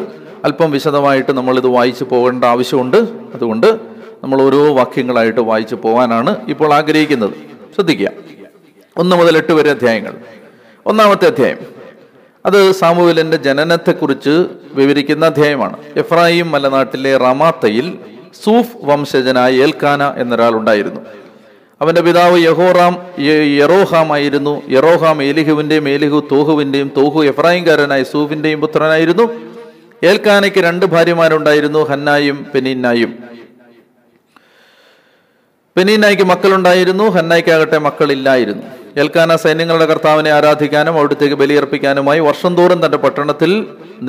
അല്പം 0.45 0.71
വിശദമായിട്ട് 0.71 1.33
നമ്മൾ 1.33 1.59
ഇത് 1.59 1.66
വായിച്ചു 1.66 2.04
പോകേണ്ട 2.11 2.45
ആവശ്യമുണ്ട് 2.45 2.99
അതുകൊണ്ട് 3.35 3.69
നമ്മൾ 4.23 4.43
ഓരോ 4.43 4.75
വാക്യങ്ങളായിട്ട് 4.75 5.40
വായിച്ചു 5.40 5.78
പോകാനാണ് 5.83 6.37
ഇപ്പോൾ 6.49 6.75
ആഗ്രഹിക്കുന്നത് 6.75 7.35
ശ്രദ്ധിക്കുക 7.75 8.11
ഒന്ന് 8.97 9.16
മുതൽ 9.16 9.37
എട്ട് 9.37 9.52
വരെ 9.52 9.71
അധ്യായങ്ങൾ 9.71 10.14
ഒന്നാമത്തെ 10.87 11.26
അധ്യായം 11.26 11.61
അത് 12.45 12.73
സാമുവേലിന്റെ 12.73 13.37
ജനനത്തെക്കുറിച്ച് 13.37 14.35
വിവരിക്കുന്ന 14.75 15.26
അധ്യായമാണ് 15.26 15.76
എഫ്രായിം 15.97 16.50
മലനാട്ടിലെ 16.50 17.16
റമാത്തയിൽ 17.16 17.88
സൂഫ് 18.43 18.76
വംശജനായ 18.85 19.62
ഏൽക്കാന 19.62 20.02
എന്നൊരാൾ 20.16 20.52
ഉണ്ടായിരുന്നു 20.54 21.00
അവൻ്റെ 21.81 22.00
പിതാവ് 22.00 22.37
യഹോറാം 22.45 22.95
യറോഹാം 23.57 24.12
ആയിരുന്നു 24.12 24.62
യറോഹാം 24.71 25.23
ഏലിഹുവിൻ്റെയും 25.23 25.88
ഏലിഹു 25.88 26.19
തോഹുവിൻ്റെയും 26.33 26.88
തോഹു 26.97 27.23
എഫ്രാഹിംകാരനായ 27.25 28.02
സൂഫിൻ്റെയും 28.02 28.61
പുത്രനായിരുന്നു 28.61 29.26
ഏൽക്കാനയ്ക്ക് 30.04 30.61
രണ്ട് 30.61 30.87
ഭാര്യമാരുണ്ടായിരുന്നു 30.87 31.81
ഹന്നായും 31.83 32.38
പെനീന്നായും 32.54 33.12
പെനീന്നായിക്ക് 35.76 36.25
മക്കളുണ്ടായിരുന്നു 36.25 37.04
ഹന്നായിക്കാകട്ടെ 37.09 37.78
മക്കളില്ലായിരുന്നു 37.78 38.64
ഏൽക്കാന 38.99 39.37
സൈന്യങ്ങളുടെ 39.37 39.87
കർത്താവിനെ 39.87 40.31
ആരാധിക്കാനും 40.31 40.97
അവിടുത്തേക്ക് 40.99 41.35
ബലിയർപ്പിക്കാനുമായി 41.35 42.21
വർഷം 42.21 42.52
തോറും 42.57 42.81
തൻ്റെ 42.81 42.99
പട്ടണത്തിൽ 42.99 43.52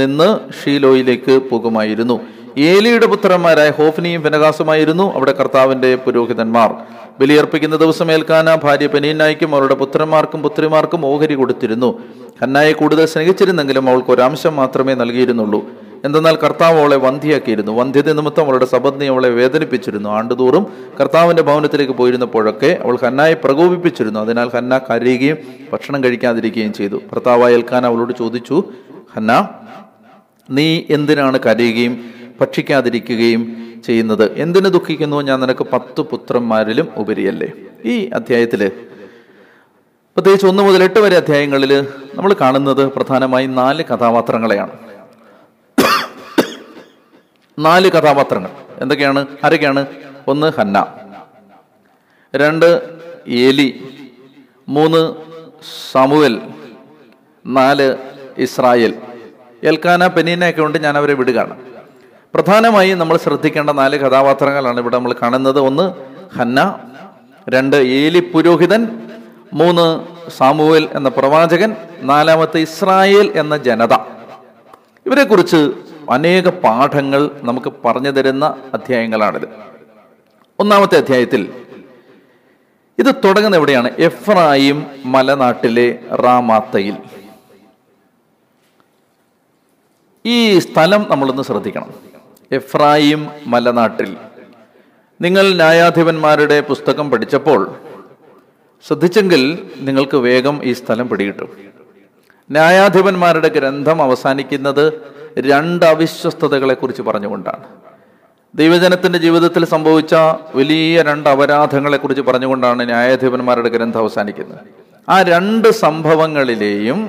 നിന്ന് 0.00 0.27
ഷീലോയിലേക്ക് 0.59 1.35
പോകുമായിരുന്നു 1.49 2.17
ഏലിയുടെ 2.63 3.05
പുത്രന്മാരായ 3.05 3.69
ഹോഫിനിയും 3.69 4.21
ഫിനഹാസുമായിരുന്നു 4.23 5.05
അവിടെ 5.13 5.31
കർത്താവിന്റെ 5.31 5.89
പുരോഹിതന്മാർ 5.95 6.69
ബലിയർപ്പിക്കുന്ന 7.19 7.75
ദിവസം 7.75 8.07
ഏൽക്കാന 8.11 8.49
ഭാര്യ 8.55 8.87
പെനീനായിക്കും 8.87 9.51
അവരുടെ 9.55 9.75
പുത്രന്മാർക്കും 9.75 10.39
പുത്രിമാർക്കും 10.41 11.01
ഓഹരി 11.05 11.35
കൊടുത്തിരുന്നു 11.35 11.89
ഹന്നായെ 12.41 12.71
കൂടുതൽ 12.73 13.05
സ്നേഹിച്ചിരുന്നെങ്കിലും 13.05 13.89
അവൾക്ക് 13.89 14.11
ഒരംശം 14.11 14.55
മാത്രമേ 14.55 14.93
നൽകിയിരുന്നുള്ളൂ 14.93 15.59
എന്തെന്നാൽ 16.05 16.35
കർത്താവ് 16.35 16.77
അവളെ 16.79 16.97
വന്ധിയാക്കിയിരുന്നു 16.97 17.71
വന്ധ്യത 17.71 18.09
നിമിത്തം 18.13 18.43
അവളുടെ 18.43 18.65
സബദ്നി 18.65 19.05
അവളെ 19.05 19.29
വേദനിപ്പിച്ചിരുന്നു 19.29 20.09
ആണ്ടുതോറും 20.09 20.63
കർത്താവിന്റെ 20.99 21.43
ഭവനത്തിലേക്ക് 21.43 21.93
പോയിരുന്നപ്പോഴൊക്കെ 21.93 22.71
അവൾ 22.83 22.97
ഹന്നായെ 23.03 23.33
പ്രകോപിപ്പിച്ചിരുന്നു 23.35 24.19
അതിനാൽ 24.19 24.49
ഹന്ന 24.49 24.77
കരയുകയും 24.89 25.37
ഭക്ഷണം 25.71 26.03
കഴിക്കാതിരിക്കുകയും 26.03 26.73
ചെയ്തു 26.73 26.99
ഭർത്താവായ 27.11 27.53
ഏൽക്കാൻ 27.53 27.85
അവളോട് 27.85 28.13
ചോദിച്ചു 28.17 28.57
ഹന്ന 29.15 29.31
നീ 30.49 30.67
എന്തിനാണ് 30.89 31.39
കരയുകയും 31.39 32.14
ഭക്ഷിക്കാതിരിക്കുകയും 32.39 33.41
ചെയ്യുന്നത് 33.83 34.25
എന്തിനു 34.37 34.69
ദുഃഖിക്കുന്നു 34.69 35.17
ഞാൻ 35.21 35.39
നിനക്ക് 35.39 35.65
പത്ത് 35.65 36.01
പുത്രന്മാരിലും 36.01 36.87
ഉപരിയല്ലേ 36.97 37.49
ഈ 37.85 37.95
അധ്യായത്തിൽ 38.13 38.61
പ്രത്യേകിച്ച് 40.17 40.45
ഒന്ന് 40.45 40.63
മുതൽ 40.63 40.81
എട്ട് 40.83 40.99
വരെ 40.99 41.15
അധ്യായങ്ങളിൽ 41.17 41.71
നമ്മൾ 42.15 42.33
കാണുന്നത് 42.33 42.83
പ്രധാനമായും 42.87 43.55
നാല് 43.55 43.83
കഥാപാത്രങ്ങളെയാണ് 43.83 44.73
നാല് 47.57 47.89
കഥാപാത്രങ്ങൾ 47.89 48.51
എന്തൊക്കെയാണ് 48.81 49.21
ആരൊക്കെയാണ് 49.43 49.81
ഒന്ന് 50.27 50.47
ഹന്ന 50.51 50.77
രണ്ട് 52.33 52.69
ഏലി 53.41 53.67
മൂന്ന് 54.67 55.01
സമുവൽ 55.91 56.33
നാല് 57.45 57.87
ഇസ്രായേൽ 58.37 58.93
എൽക്കാന 59.63 60.07
പെനീനയൊക്കെ 60.07 60.61
ഉണ്ട് 60.61 60.77
ഞാൻ 60.77 60.97
അവരെ 60.97 61.13
വിടുകയാണ് 61.13 61.55
പ്രധാനമായും 62.35 62.97
നമ്മൾ 62.99 63.17
ശ്രദ്ധിക്കേണ്ട 63.17 63.69
നാല് 63.69 63.97
കഥാപാത്രങ്ങളാണ് 63.99 64.79
ഇവിടെ 64.79 64.95
നമ്മൾ 64.95 65.13
കാണുന്നത് 65.21 65.59
ഒന്ന് 65.59 65.85
ഹന്ന 66.37 66.59
രണ്ട് 67.49 67.75
ഏലി 67.75 68.19
പുരോഹിതൻ 68.33 68.81
മൂന്ന് 69.53 69.85
സാമുവേൽ 70.29 70.85
എന്ന 70.93 71.09
പ്രവാചകൻ 71.09 71.71
നാലാമത്തെ 72.03 72.59
ഇസ്രായേൽ 72.59 73.27
എന്ന 73.35 73.57
ജനത 73.57 73.93
ഇവരെക്കുറിച്ച് 75.05 75.59
അനേക 76.09 76.49
പാഠങ്ങൾ 76.63 77.21
നമുക്ക് 77.43 77.69
പറഞ്ഞു 77.85 78.11
തരുന്ന 78.11 78.45
അധ്യായങ്ങളാണിത് 78.73 79.47
ഒന്നാമത്തെ 80.59 80.97
അധ്യായത്തിൽ 80.97 81.41
ഇത് 82.99 83.15
തുടങ്ങുന്ന 83.25 83.55
എവിടെയാണ് 83.55 83.89
എഫ്രായിം 83.99 84.77
മലനാട്ടിലെ 85.05 85.87
റാമാത്തയിൽ 86.21 86.97
ഈ 90.25 90.37
സ്ഥലം 90.59 91.01
നമ്മളൊന്ന് 91.09 91.43
ശ്രദ്ധിക്കണം 91.43 91.89
എഫ്രായിം 92.51 93.21
മലനാട്ടിൽ 93.47 94.11
നിങ്ങൾ 95.21 95.45
ന്യായാധിപന്മാരുടെ 95.53 96.61
പുസ്തകം 96.61 97.11
പഠിച്ചപ്പോൾ 97.11 97.61
ശ്രദ്ധിച്ചെങ്കിൽ 98.85 99.43
നിങ്ങൾക്ക് 99.79 100.17
വേഗം 100.17 100.63
ഈ 100.63 100.73
സ്ഥലം 100.73 101.09
പിടികിട്ടും 101.09 101.51
ന്യായാധിപന്മാരുടെ 102.49 103.47
ഗ്രന്ഥം 103.47 104.01
അവസാനിക്കുന്നത് 104.01 104.85
രണ്ട് 105.45 105.85
കുറിച്ച് 106.75 107.01
പറഞ്ഞുകൊണ്ടാണ് 107.01 107.65
ദൈവജനത്തിന്റെ 108.53 109.19
ജീവിതത്തിൽ 109.19 109.65
സംഭവിച്ച 109.65 110.15
വലിയ 110.55 111.01
രണ്ട് 111.01 111.29
അപരാധങ്ങളെ 111.29 111.97
കുറിച്ച് 111.97 112.21
പറഞ്ഞുകൊണ്ടാണ് 112.21 112.81
ന്യായാധിപന്മാരുടെ 112.89 113.69
ഗ്രന്ഥം 113.69 113.99
അവസാനിക്കുന്നത് 113.99 114.61
ആ 115.09 115.21
രണ്ട് 115.21 115.67
സംഭവങ്ങളിലെയും 115.69 116.99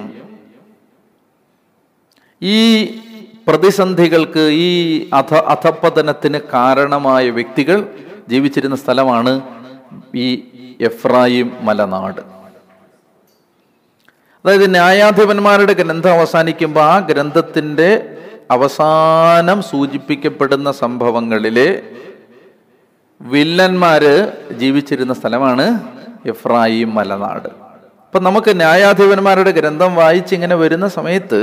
ഈ 2.43 2.59
പ്രതിസന്ധികൾക്ക് 3.47 4.45
ഈ 4.61 4.71
അധ 5.13 5.35
അധപ്പതനത്തിന് 5.49 6.39
കാരണമായ 6.53 7.25
വ്യക്തികൾ 7.31 7.79
ജീവിച്ചിരുന്ന 8.29 8.77
സ്ഥലമാണ് 8.77 9.33
ഈ 10.15 10.27
എഫ്രായിം 10.81 11.51
മലനാട് 11.63 12.23
അതായത് 14.45 14.67
ന്യായാധിപന്മാരുടെ 14.75 15.73
ഗ്രന്ഥം 15.73 16.13
അവസാനിക്കുമ്പോൾ 16.13 16.83
ആ 16.83 16.99
ഗ്രന്ഥത്തിൻ്റെ 17.11 17.89
അവസാനം 18.51 19.63
സൂചിപ്പിക്കപ്പെടുന്ന 19.63 20.73
സംഭവങ്ങളിലെ 20.73 21.69
വില്ലന്മാര് 23.21 24.15
ജീവിച്ചിരുന്ന 24.53 25.15
സ്ഥലമാണ് 25.15 25.67
എഫ്രായിം 26.27 26.95
മലനാട് 26.95 27.49
അപ്പം 28.07 28.23
നമുക്ക് 28.23 28.51
ന്യായാധിപന്മാരുടെ 28.57 29.51
ഗ്രന്ഥം 29.51 29.95
വായിച്ചിങ്ങനെ 29.95 30.55
വരുന്ന 30.55 30.87
സമയത്ത് 30.89 31.41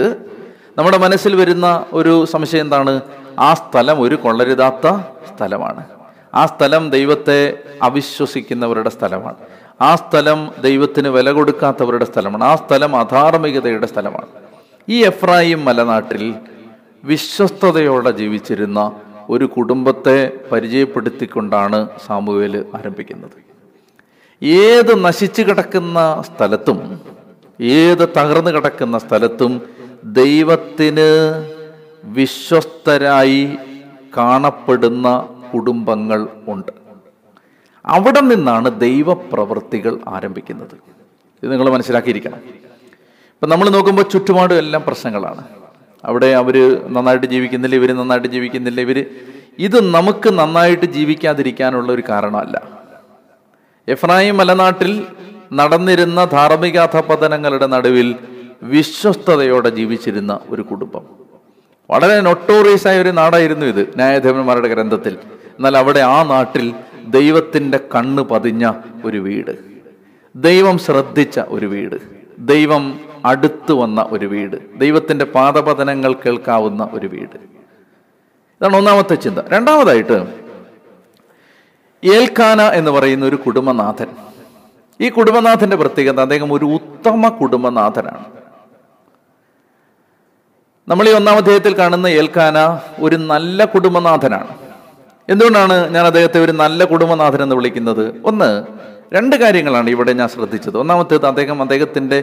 നമ്മുടെ 0.77 0.98
മനസ്സിൽ 0.98 1.36
വരുന്ന 1.36 1.67
ഒരു 1.93 2.25
സംശയം 2.25 2.62
എന്താണ് 2.62 2.93
ആ 3.39 3.53
സ്ഥലം 3.53 4.00
ഒരു 4.00 4.15
കൊള്ളരുതാത്ത 4.15 4.88
സ്ഥലമാണ് 5.29 5.82
ആ 6.34 6.46
സ്ഥലം 6.46 6.84
ദൈവത്തെ 6.89 7.39
അവിശ്വസിക്കുന്നവരുടെ 7.82 8.89
സ്ഥലമാണ് 8.89 9.39
ആ 9.82 9.96
സ്ഥലം 9.96 10.39
ദൈവത്തിന് 10.62 11.08
വില 11.08 11.32
കൊടുക്കാത്തവരുടെ 11.32 12.05
സ്ഥലമാണ് 12.05 12.43
ആ 12.43 12.55
സ്ഥലം 12.55 12.96
അധാർമികതയുടെ 12.96 13.88
സ്ഥലമാണ് 13.88 14.27
ഈ 14.88 15.03
എഫ്രായിം 15.03 15.65
മലനാട്ടിൽ 15.65 16.24
വിശ്വസ്തയോടെ 17.03 18.12
ജീവിച്ചിരുന്ന 18.12 18.79
ഒരു 19.29 19.46
കുടുംബത്തെ 19.46 20.17
പരിചയപ്പെടുത്തിക്കൊണ്ടാണ് 20.51 21.88
സാമുവേൽ 22.08 22.65
ആരംഭിക്കുന്നത് 22.75 23.38
ഏത് 24.41 25.05
നശിച്ചു 25.05 25.41
കിടക്കുന്ന 25.41 26.00
സ്ഥലത്തും 26.22 26.79
ഏത് 27.60 28.10
തകർന്നു 28.17 28.51
കിടക്കുന്ന 28.51 28.98
സ്ഥലത്തും 28.98 29.53
ദൈവത്തിന് 30.03 31.10
വിശ്വസ്തരായി 32.03 33.58
കാണപ്പെടുന്ന 34.17 35.08
കുടുംബങ്ങൾ 35.53 36.27
ഉണ്ട് 36.48 36.72
അവിടെ 37.86 38.22
നിന്നാണ് 38.22 38.79
ദൈവപ്രവൃത്തികൾ 38.79 40.00
ആരംഭിക്കുന്നത് 40.08 40.75
ഇത് 41.43 41.51
നിങ്ങൾ 41.51 41.70
മനസ്സിലാക്കിയിരിക്കണം 41.70 42.41
ഇപ്പം 43.34 43.50
നമ്മൾ 43.50 43.70
നോക്കുമ്പോൾ 43.70 44.03
ചുറ്റുപാടും 44.03 44.58
എല്ലാം 44.58 44.82
പ്രശ്നങ്ങളാണ് 44.82 45.43
അവിടെ 46.04 46.26
അവർ 46.26 46.56
നന്നായിട്ട് 46.88 47.26
ജീവിക്കുന്നില്ല 47.26 47.76
ഇവർ 47.76 47.91
നന്നായിട്ട് 47.95 48.28
ജീവിക്കുന്നില്ല 48.28 48.82
ഇവർ 48.82 49.06
ഇത് 49.60 49.93
നമുക്ക് 49.93 50.30
നന്നായിട്ട് 50.30 50.86
ജീവിക്കാതിരിക്കാനുള്ള 50.86 51.91
ഒരു 51.91 52.04
കാരണമല്ല 52.10 52.62
എഫ്രാഹിം 53.88 54.38
മലനാട്ടിൽ 54.38 55.08
നടന്നിരുന്ന 55.54 56.26
ധാർമ്മികാധപതനങ്ങളുടെ 56.26 57.65
നടുവിൽ 57.65 58.15
വിശ്വസ്തയോടെ 58.71 59.69
ജീവിച്ചിരുന്ന 59.69 60.39
ഒരു 60.49 60.62
കുടുംബം 60.62 61.04
വളരെ 61.89 62.17
നൊട്ടോറിയസ് 62.21 62.88
ആയ 62.88 63.02
ഒരു 63.02 63.12
നാടായിരുന്നു 63.12 63.65
ഇത് 63.65 63.82
ന്യായാധിപന്മാരുടെ 63.95 64.67
ഗ്രന്ഥത്തിൽ 64.67 65.15
എന്നാൽ 65.56 65.78
അവിടെ 65.78 65.99
ആ 65.99 66.23
നാട്ടിൽ 66.23 66.65
ദൈവത്തിൻ്റെ 67.08 67.80
കണ്ണ് 67.95 68.21
പതിഞ്ഞ 68.21 68.65
ഒരു 69.06 69.17
വീട് 69.17 69.54
ദൈവം 70.36 70.78
ശ്രദ്ധിച്ച 70.78 71.39
ഒരു 71.49 71.67
വീട് 71.67 71.97
ദൈവം 72.45 72.84
അടുത്തു 73.26 73.73
വന്ന 73.73 74.02
ഒരു 74.12 74.28
വീട് 74.28 74.58
ദൈവത്തിൻ്റെ 74.78 75.26
പാദപതനങ്ങൾ 75.26 76.13
കേൾക്കാവുന്ന 76.13 76.89
ഒരു 76.93 77.08
വീട് 77.08 77.38
ഇതാണ് 78.62 78.76
ഒന്നാമത്തെ 78.78 79.15
ചിന്ത 79.15 79.39
രണ്ടാമതായിട്ട് 79.49 80.17
ഏൽക്കാന 82.04 82.62
എന്ന് 82.73 82.91
പറയുന്ന 82.91 83.26
ഒരു 83.26 83.36
കുടുംബനാഥൻ 83.36 84.10
ഈ 84.99 85.10
കുടുംബനാഥൻ്റെ 85.10 85.76
പ്രത്യേകത 85.76 86.19
അദ്ദേഹം 86.19 86.54
ഒരു 86.54 86.65
ഉത്തമ 86.65 87.30
കുടുംബനാഥനാണ് 87.30 88.26
നമ്മൾ 90.88 91.06
ഈ 91.10 91.12
ഒന്നാം 91.12 91.38
അധ്യായത്തിൽ 91.38 91.73
കാണുന്ന 91.78 92.08
ഏൽക്കാന 92.13 92.58
ഒരു 92.99 93.17
നല്ല 93.23 93.65
കുടുംബനാഥനാണ് 93.65 94.52
എന്തുകൊണ്ടാണ് 95.30 95.76
ഞാൻ 95.93 96.06
അദ്ദേഹത്തെ 96.06 96.39
ഒരു 96.39 96.52
നല്ല 96.52 96.84
കുടുംബനാഥൻ 96.84 97.41
എന്ന് 97.43 97.56
വിളിക്കുന്നത് 97.56 98.06
ഒന്ന് 98.26 98.49
രണ്ട് 99.13 99.36
കാര്യങ്ങളാണ് 99.36 99.89
ഇവിടെ 99.89 100.13
ഞാൻ 100.13 100.30
ശ്രദ്ധിച്ചത് 100.30 100.78
ഒന്നാമത്തേത് 100.78 101.26
അദ്ദേഹം 101.26 101.62
അദ്ദേഹത്തിന്റെ 101.62 102.19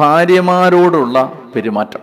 ഭാര്യമാരോടുള്ള 0.00 1.18
പെരുമാറ്റം 1.54 2.03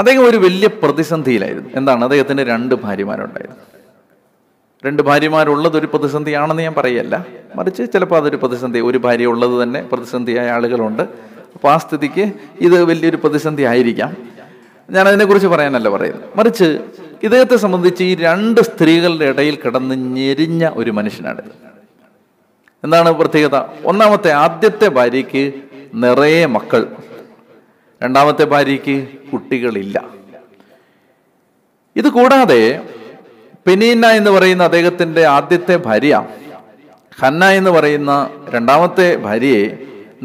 അദ്ദേഹം 0.00 0.22
ഒരു 0.26 0.36
വലിയ 0.36 0.66
പ്രതിസന്ധിയിലായിരുന്നു 0.82 1.70
എന്താണ് 1.76 2.04
അദ്ദേഹത്തിന് 2.04 2.42
രണ്ട് 2.42 2.74
ഭാര്യമാരുണ്ടായിരുന്നു 2.74 3.60
രണ്ട് 4.84 5.02
ഭാര്യമാരുള്ളത് 5.02 5.76
ഒരു 5.76 5.86
പ്രതിസന്ധിയാണെന്ന് 5.86 6.62
ഞാൻ 6.62 6.74
പറയല്ല 6.74 7.16
മറിച്ച് 7.56 7.82
ചിലപ്പോൾ 7.92 8.16
അതൊരു 8.16 8.36
പ്രതിസന്ധി 8.36 8.80
ഒരു 8.80 8.98
ഭാര്യ 8.98 9.26
ഉള്ളത് 9.26 9.62
തന്നെ 9.62 9.80
പ്രതിസന്ധിയായ 9.82 10.48
ആളുകളുണ്ട് 10.50 11.04
അപ്പൊ 11.54 11.68
ആ 11.70 11.76
സ്ഥിതിക്ക് 11.76 12.24
ഇത് 12.60 12.76
വലിയൊരു 12.84 13.16
പ്രതിസന്ധി 13.16 13.62
ആയിരിക്കാം 13.62 14.12
ഞാൻ 14.88 15.08
അതിനെക്കുറിച്ച് 15.08 15.46
പറയാനല്ല 15.46 15.88
പറയുന്നത് 15.88 16.24
മറിച്ച് 16.36 16.68
ഇദ്ദേഹത്തെ 17.22 17.56
സംബന്ധിച്ച് 17.56 18.04
ഈ 18.04 18.14
രണ്ട് 18.20 18.60
സ്ത്രീകളുടെ 18.60 19.24
ഇടയിൽ 19.24 19.56
കിടന്ന് 19.56 19.94
ഞെരിഞ്ഞ 20.16 20.70
ഒരു 20.74 20.90
മനുഷ്യനാണിത് 20.90 21.52
എന്താണ് 22.84 23.10
പ്രത്യേകത 23.12 23.56
ഒന്നാമത്തെ 23.84 24.30
ആദ്യത്തെ 24.36 24.88
ഭാര്യയ്ക്ക് 24.88 25.44
നിറയെ 25.94 26.46
മക്കൾ 26.46 26.82
രണ്ടാമത്തെ 28.00 28.44
ഭാര്യയ്ക്ക് 28.44 28.96
കുട്ടികളില്ല 29.32 29.98
ഇത് 31.96 32.08
കൂടാതെ 32.08 32.62
പെനീന 33.66 34.06
എന്ന് 34.10 34.30
പറയുന്ന 34.30 34.62
അദ്ദേഹത്തിൻ്റെ 34.62 35.22
ആദ്യത്തെ 35.26 35.76
ഭാര്യ 35.76 36.14
ഖന്ന 37.22 37.44
എന്ന് 37.50 37.70
പറയുന്ന 37.70 38.12
രണ്ടാമത്തെ 38.48 39.16
ഭാര്യയെ 39.16 39.64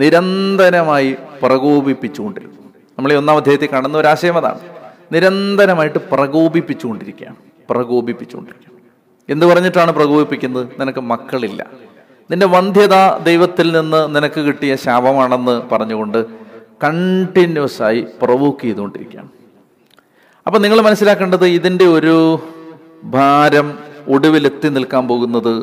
നിരന്തരമായി 0.00 1.11
പ്രകോപിപ്പിച്ചുകൊണ്ടിരിക്കും 1.41 2.53
നമ്മൾ 2.97 3.11
ഈ 3.13 3.15
ഒന്നാം 3.15 3.37
അധ്യായത്തിൽ 3.37 3.69
കാണുന്ന 3.71 3.97
ഒരു 3.97 4.07
ആശയം 4.07 4.37
അതാണ് 4.37 4.61
നിരന്തരമായിട്ട് 5.11 5.99
പ്രകോപിപ്പിച്ചുകൊണ്ടിരിക്കുകയാണ് 6.11 7.37
പ്രകോപിപ്പിച്ചുകൊണ്ടിരിക്കുക 7.69 8.73
എന്ത് 9.29 9.45
പറഞ്ഞിട്ടാണ് 9.45 9.91
പ്രകോപിപ്പിക്കുന്നത് 9.91 10.67
നിനക്ക് 10.79 11.01
മക്കളില്ല 11.03 11.61
നിന്റെ 12.29 12.45
വന്ധ്യത 12.45 12.95
ദൈവത്തിൽ 13.23 13.71
നിന്ന് 13.71 14.01
നിനക്ക് 14.15 14.41
കിട്ടിയ 14.41 14.75
ശാപമാണെന്ന് 14.75 15.55
പറഞ്ഞുകൊണ്ട് 15.71 16.19
കണ്ടിന്യൂസ് 16.83 17.81
ആയി 17.81 18.01
പ്രൊവോക്ക് 18.21 18.61
ചെയ്തുകൊണ്ടിരിക്കുകയാണ് 18.61 19.31
അപ്പം 20.45 20.61
നിങ്ങൾ 20.61 20.79
മനസ്സിലാക്കേണ്ടത് 20.81 21.47
ഇതിൻ്റെ 21.49 21.85
ഒരു 21.87 22.15
ഭാരം 23.09 23.67
ഒടുവിലെത്തി 24.07 24.69
നിൽക്കാൻ 24.69 25.07
പോകുന്നത് 25.07 25.53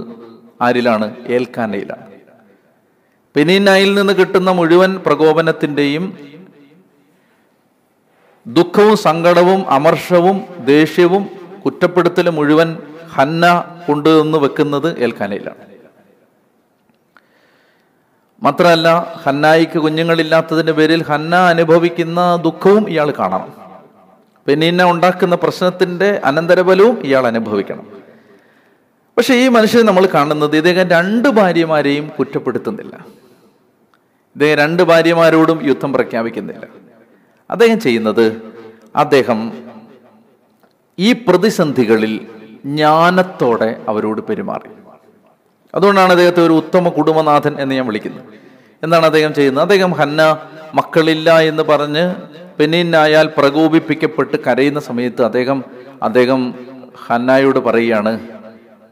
ആരിലാണ് 0.61 1.07
ഏൽക്കാനയിലാണ് 1.29 2.14
പെനീനായിൽ 3.35 3.91
നിന്ന് 3.95 4.13
കിട്ടുന്ന 4.13 4.51
മുഴുവൻ 4.51 4.91
പ്രകോപനത്തിൻ്റെയും 4.99 6.05
ദുഃഖവും 8.47 8.97
സങ്കടവും 8.97 9.61
അമർഷവും 9.71 10.37
ദേഷ്യവും 10.65 11.23
കുറ്റപ്പെടുത്തലും 11.65 12.35
മുഴുവൻ 12.35 12.69
ഹന്ന 13.13 13.45
കൊണ്ടുവന്ന് 13.87 14.39
വെക്കുന്നത് 14.39 14.89
ഏൽക്കാനയിലാണ് 14.99 15.63
മാത്രമല്ല 18.43 18.89
ഹന്നായിക്ക് 19.25 19.79
കുഞ്ഞുങ്ങളില്ലാത്തതിൻ്റെ 19.79 20.73
പേരിൽ 20.73 21.03
ഹന്ന 21.03 21.35
അനുഭവിക്കുന്ന 21.37 22.21
ദുഃഖവും 22.43 22.85
ഇയാൾ 22.89 23.11
കാണണം 23.11 23.51
പെനീന 24.47 24.83
ഉണ്ടാക്കുന്ന 24.85 25.35
പ്രശ്നത്തിൻ്റെ 25.35 26.09
അനന്തരഫലവും 26.25 26.97
ഇയാൾ 27.05 27.27
അനുഭവിക്കണം 27.27 27.87
പക്ഷേ 29.17 29.35
ഈ 29.35 29.47
മനുഷ്യനെ 29.49 29.83
നമ്മൾ 29.83 30.05
കാണുന്നത് 30.07 30.57
ഇദ്ദേഹം 30.57 30.89
രണ്ട് 30.89 31.29
ഭാര്യമാരെയും 31.29 32.07
കുറ്റപ്പെടുത്തുന്നില്ല 32.09 32.95
ഇദ്ദേഹം 34.37 34.57
രണ്ട് 34.59 34.83
ഭാര്യമാരോടും 34.83 35.59
യുദ്ധം 35.65 35.91
പ്രഖ്യാപിക്കുന്നില്ല 35.93 36.65
അദ്ദേഹം 37.51 37.79
ചെയ്യുന്നത് 37.81 38.27
അദ്ദേഹം 38.97 39.41
ഈ 40.99 41.13
പ്രതിസന്ധികളിൽ 41.29 42.15
ജ്ഞാനത്തോടെ 42.67 43.71
അവരോട് 43.89 44.21
പെരുമാറി 44.21 44.71
അതുകൊണ്ടാണ് 45.75 46.13
അദ്ദേഹത്തെ 46.13 46.43
ഒരു 46.47 46.55
ഉത്തമ 46.55 46.89
കുടുംബനാഥൻ 46.89 47.55
എന്ന് 47.61 47.75
ഞാൻ 47.75 47.87
വിളിക്കുന്നത് 47.87 48.27
എന്താണ് 48.83 49.07
അദ്ദേഹം 49.07 49.33
ചെയ്യുന്നത് 49.35 49.63
അദ്ദേഹം 49.63 49.93
ഹന്ന 49.93 50.23
മക്കളില്ല 50.75 51.31
എന്ന് 51.41 51.63
പറഞ്ഞ് 51.63 52.05
പെനീനായാൽ 52.59 53.27
പ്രകോപിപ്പിക്കപ്പെട്ട് 53.39 54.37
കരയുന്ന 54.47 54.81
സമയത്ത് 54.81 55.23
അദ്ദേഹം 55.25 55.59
അദ്ദേഹം 56.03 56.41
ഹന്നായോട് 57.07 57.59
പറയുകയാണ് 57.59 58.13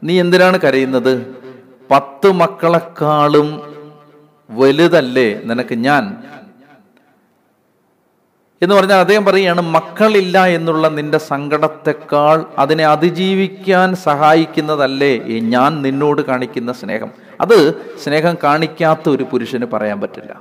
നീ 0.03 0.13
എന്തിനാണ് 0.19 0.57
കരയുന്നത് 0.57 1.13
പത്ത് 1.89 2.29
മക്കളെക്കാളും 2.33 3.47
വലുതല്ലേ 4.49 5.29
നിനക്ക് 5.43 5.75
ഞാൻ 5.79 6.03
എന്ന് 8.61 8.73
പറഞ്ഞാൽ 8.75 8.97
അദ്ദേഹം 8.97 9.23
പറയുകയാണ് 9.25 9.61
മക്കളില്ല 9.71 10.45
എന്നുള്ള 10.47 10.89
നിന്റെ 10.89 11.17
സങ്കടത്തെക്കാൾ 11.17 12.37
അതിനെ 12.59 12.85
അതിജീവിക്കാൻ 12.85 13.95
സഹായിക്കുന്നതല്ലേ 14.03 15.13
ഞാൻ 15.49 15.81
നിന്നോട് 15.81 16.21
കാണിക്കുന്ന 16.21 16.73
സ്നേഹം 16.73 17.09
അത് 17.41 17.57
സ്നേഹം 18.03 18.35
കാണിക്കാത്ത 18.43 19.09
ഒരു 19.09 19.23
പുരുഷന് 19.23 19.65
പറയാൻ 19.65 19.99
പറ്റില്ല 19.99 20.33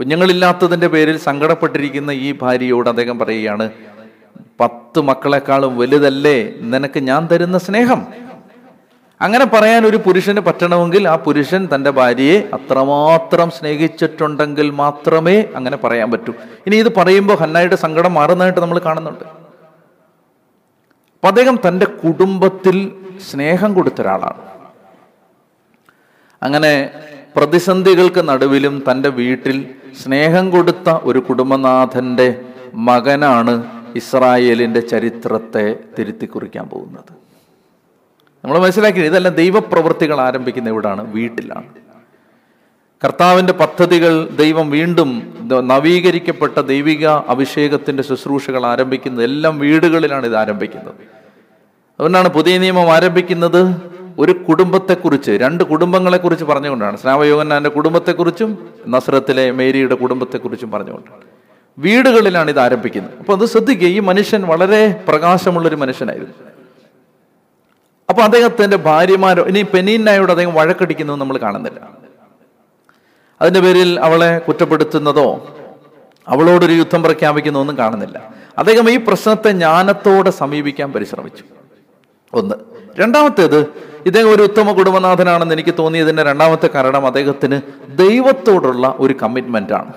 കുഞ്ഞുങ്ങളില്ലാത്തതിൻ്റെ 0.00 0.86
പേരിൽ 0.86 1.16
സങ്കടപ്പെട്ടിരിക്കുന്ന 1.18 2.10
ഈ 2.22 2.30
ഭാര്യയോട് 2.32 2.88
അദ്ദേഹം 2.88 3.18
പറയുകയാണ് 3.18 3.66
പത്ത് 4.60 5.00
മക്കളെക്കാളും 5.00 5.72
വലുതല്ലേ 5.76 6.38
നിനക്ക് 6.64 7.00
ഞാൻ 7.02 7.22
തരുന്ന 7.26 7.58
സ്നേഹം 7.58 8.00
അങ്ങനെ 9.20 9.44
പറയാൻ 9.44 9.82
ഒരു 9.86 9.96
പുരുഷന് 9.96 10.40
പറ്റണമെങ്കിൽ 10.40 11.08
ആ 11.08 11.14
പുരുഷൻ 11.16 11.62
തൻ്റെ 11.66 11.90
ഭാര്യയെ 11.90 12.36
അത്രമാത്രം 12.52 13.50
സ്നേഹിച്ചിട്ടുണ്ടെങ്കിൽ 13.50 14.68
മാത്രമേ 14.70 15.36
അങ്ങനെ 15.56 15.76
പറയാൻ 15.76 16.10
പറ്റൂ 16.10 16.32
ഇനി 16.66 16.76
ഇത് 16.76 16.90
പറയുമ്പോൾ 16.96 17.36
ഹന്നായുടെ 17.36 17.76
സങ്കടം 17.76 18.14
മാറുന്നതായിട്ട് 18.14 18.60
നമ്മൾ 18.60 18.78
കാണുന്നുണ്ട് 18.78 19.24
അപ്പം 21.16 21.28
അദ്ദേഹം 21.28 21.56
തൻ്റെ 21.66 21.86
കുടുംബത്തിൽ 21.96 22.76
സ്നേഹം 23.20 23.70
കൊടുത്ത 23.74 24.00
ഒരാളാണ് 24.00 24.42
അങ്ങനെ 26.42 26.74
പ്രതിസന്ധികൾക്ക് 27.36 28.22
നടുവിലും 28.28 28.74
തൻ്റെ 28.88 29.08
വീട്ടിൽ 29.08 29.56
സ്നേഹം 29.94 30.50
കൊടുത്ത 30.50 30.90
ഒരു 31.02 31.18
കുടുംബനാഥൻ്റെ 31.18 32.28
മകനാണ് 32.74 33.54
ഇസ്രായേലിൻ്റെ 33.94 34.80
ചരിത്രത്തെ 34.86 35.66
തിരുത്തി 35.98 36.26
കുറിക്കാൻ 36.26 36.64
പോകുന്നത് 36.68 37.15
നമ്മൾ 38.46 38.58
മനസ്സിലാക്കി 38.60 39.00
ഇതെല്ലാം 39.02 39.32
ദൈവപ്രവൃത്തികൾ 39.34 40.18
ആരംഭിക്കുന്ന 40.20 40.68
എവിടാണ് 40.68 41.02
വീട്ടിലാണ് 41.12 41.68
കർത്താവിൻ്റെ 43.02 43.52
പദ്ധതികൾ 43.52 44.12
ദൈവം 44.36 44.66
വീണ്ടും 44.70 45.10
നവീകരിക്കപ്പെട്ട 45.70 46.58
ദൈവിക 46.68 47.06
അഭിഷേകത്തിൻ്റെ 47.28 48.02
ശുശ്രൂഷകൾ 48.02 48.62
ആരംഭിക്കുന്നത് 48.66 49.24
എല്ലാം 49.24 49.54
വീടുകളിലാണ് 49.58 50.26
ഇത് 50.26 50.36
ആരംഭിക്കുന്നത് 50.36 50.94
അതുകൊണ്ടാണ് 51.98 52.28
പുതിയ 52.28 52.54
നിയമം 52.58 52.88
ആരംഭിക്കുന്നത് 52.90 53.60
ഒരു 54.18 54.32
കുടുംബത്തെക്കുറിച്ച് 54.48 55.32
രണ്ട് 55.36 55.64
കുടുംബങ്ങളെക്കുറിച്ച് 55.64 56.44
പറഞ്ഞുകൊണ്ടാണ് 56.44 56.96
സ്നാവയോഗനാൻ്റെ 56.96 57.70
കുടുംബത്തെക്കുറിച്ചും 57.70 58.52
നസ്രത്തിലെ 58.88 59.46
മേരിയുടെ 59.52 59.96
കുടുംബത്തെക്കുറിച്ചും 59.96 60.70
പറഞ്ഞുകൊണ്ടാണ് 60.70 61.24
വീടുകളിലാണ് 61.78 62.50
ഇത് 62.50 62.60
ആരംഭിക്കുന്നത് 62.60 63.16
അപ്പോൾ 63.18 63.36
അത് 63.38 63.46
ശ്രദ്ധിക്കുക 63.46 63.88
ഈ 63.88 64.00
മനുഷ്യൻ 64.02 64.44
വളരെ 64.46 64.82
പ്രകാശമുള്ളൊരു 65.08 65.78
മനുഷ്യനായിരുന്നു 65.82 66.36
അപ്പൊ 68.16 68.24
അദ്ദേഹത്തിന്റെ 68.24 68.76
ഭാര്യമാരോ 68.76 69.42
ഇനി 69.44 69.62
പെനീനായോട് 69.62 70.30
അദ്ദേഹം 70.32 70.54
വഴക്കടിക്കുന്നു 70.54 71.16
നമ്മൾ 71.16 71.36
കാണുന്നില്ല 71.38 71.80
അതിന്റെ 73.40 73.60
പേരിൽ 73.60 74.00
അവളെ 74.00 74.38
കുറ്റപ്പെടുത്തുന്നതോ 74.38 75.56
അവളോടൊരു 76.26 76.72
യുദ്ധം 76.72 77.02
പ്രഖ്യാപിക്കുന്നോ 77.02 77.60
ഒന്നും 77.60 77.78
കാണുന്നില്ല 77.78 78.18
അദ്ദേഹം 78.58 78.90
ഈ 78.90 78.96
പ്രശ്നത്തെ 78.96 79.50
ജ്ഞാനത്തോടെ 79.50 80.30
സമീപിക്കാൻ 80.30 80.92
പരിശ്രമിച്ചു 80.92 81.44
ഒന്ന് 82.32 82.54
രണ്ടാമത്തേത് 82.98 83.58
ഇദ്ദേഹം 84.06 84.30
ഒരു 84.30 84.42
ഉത്തമ 84.42 84.72
കുടുംബനാഥനാണെന്ന് 84.72 85.54
എനിക്ക് 85.54 85.74
തോന്നിയതിന്റെ 85.78 86.22
രണ്ടാമത്തെ 86.22 86.70
കാരണം 86.74 87.06
അദ്ദേഹത്തിന് 87.06 87.60
ദൈവത്തോടുള്ള 87.96 88.94
ഒരു 88.98 89.14
കമ്മിറ്റ്മെന്റ് 89.22 89.72
ആണ് 89.72 89.92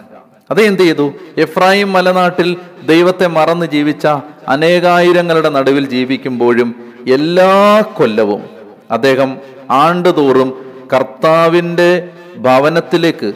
അത് 0.51 0.62
എന്ത് 0.62 0.82
ചെയ്തു 0.82 1.13
എഫ്രാഹിം 1.38 1.93
മലനാട്ടിൽ 1.93 2.58
ദൈവത്തെ 2.86 3.27
മറന്ന് 3.27 3.65
ജീവിച്ച 3.65 4.05
അനേകായിരങ്ങളുടെ 4.47 5.49
നടുവിൽ 5.49 5.89
ജീവിക്കുമ്പോഴും 5.89 6.88
എല്ലാ 7.10 7.51
കൊല്ലവും 7.93 8.41
അദ്ദേഹം 8.91 9.29
ആണ്ടുതോറും 9.77 10.49
കർത്താവിൻ്റെ 10.93 11.91
ഭവനത്തിലേക്ക് 12.38 13.29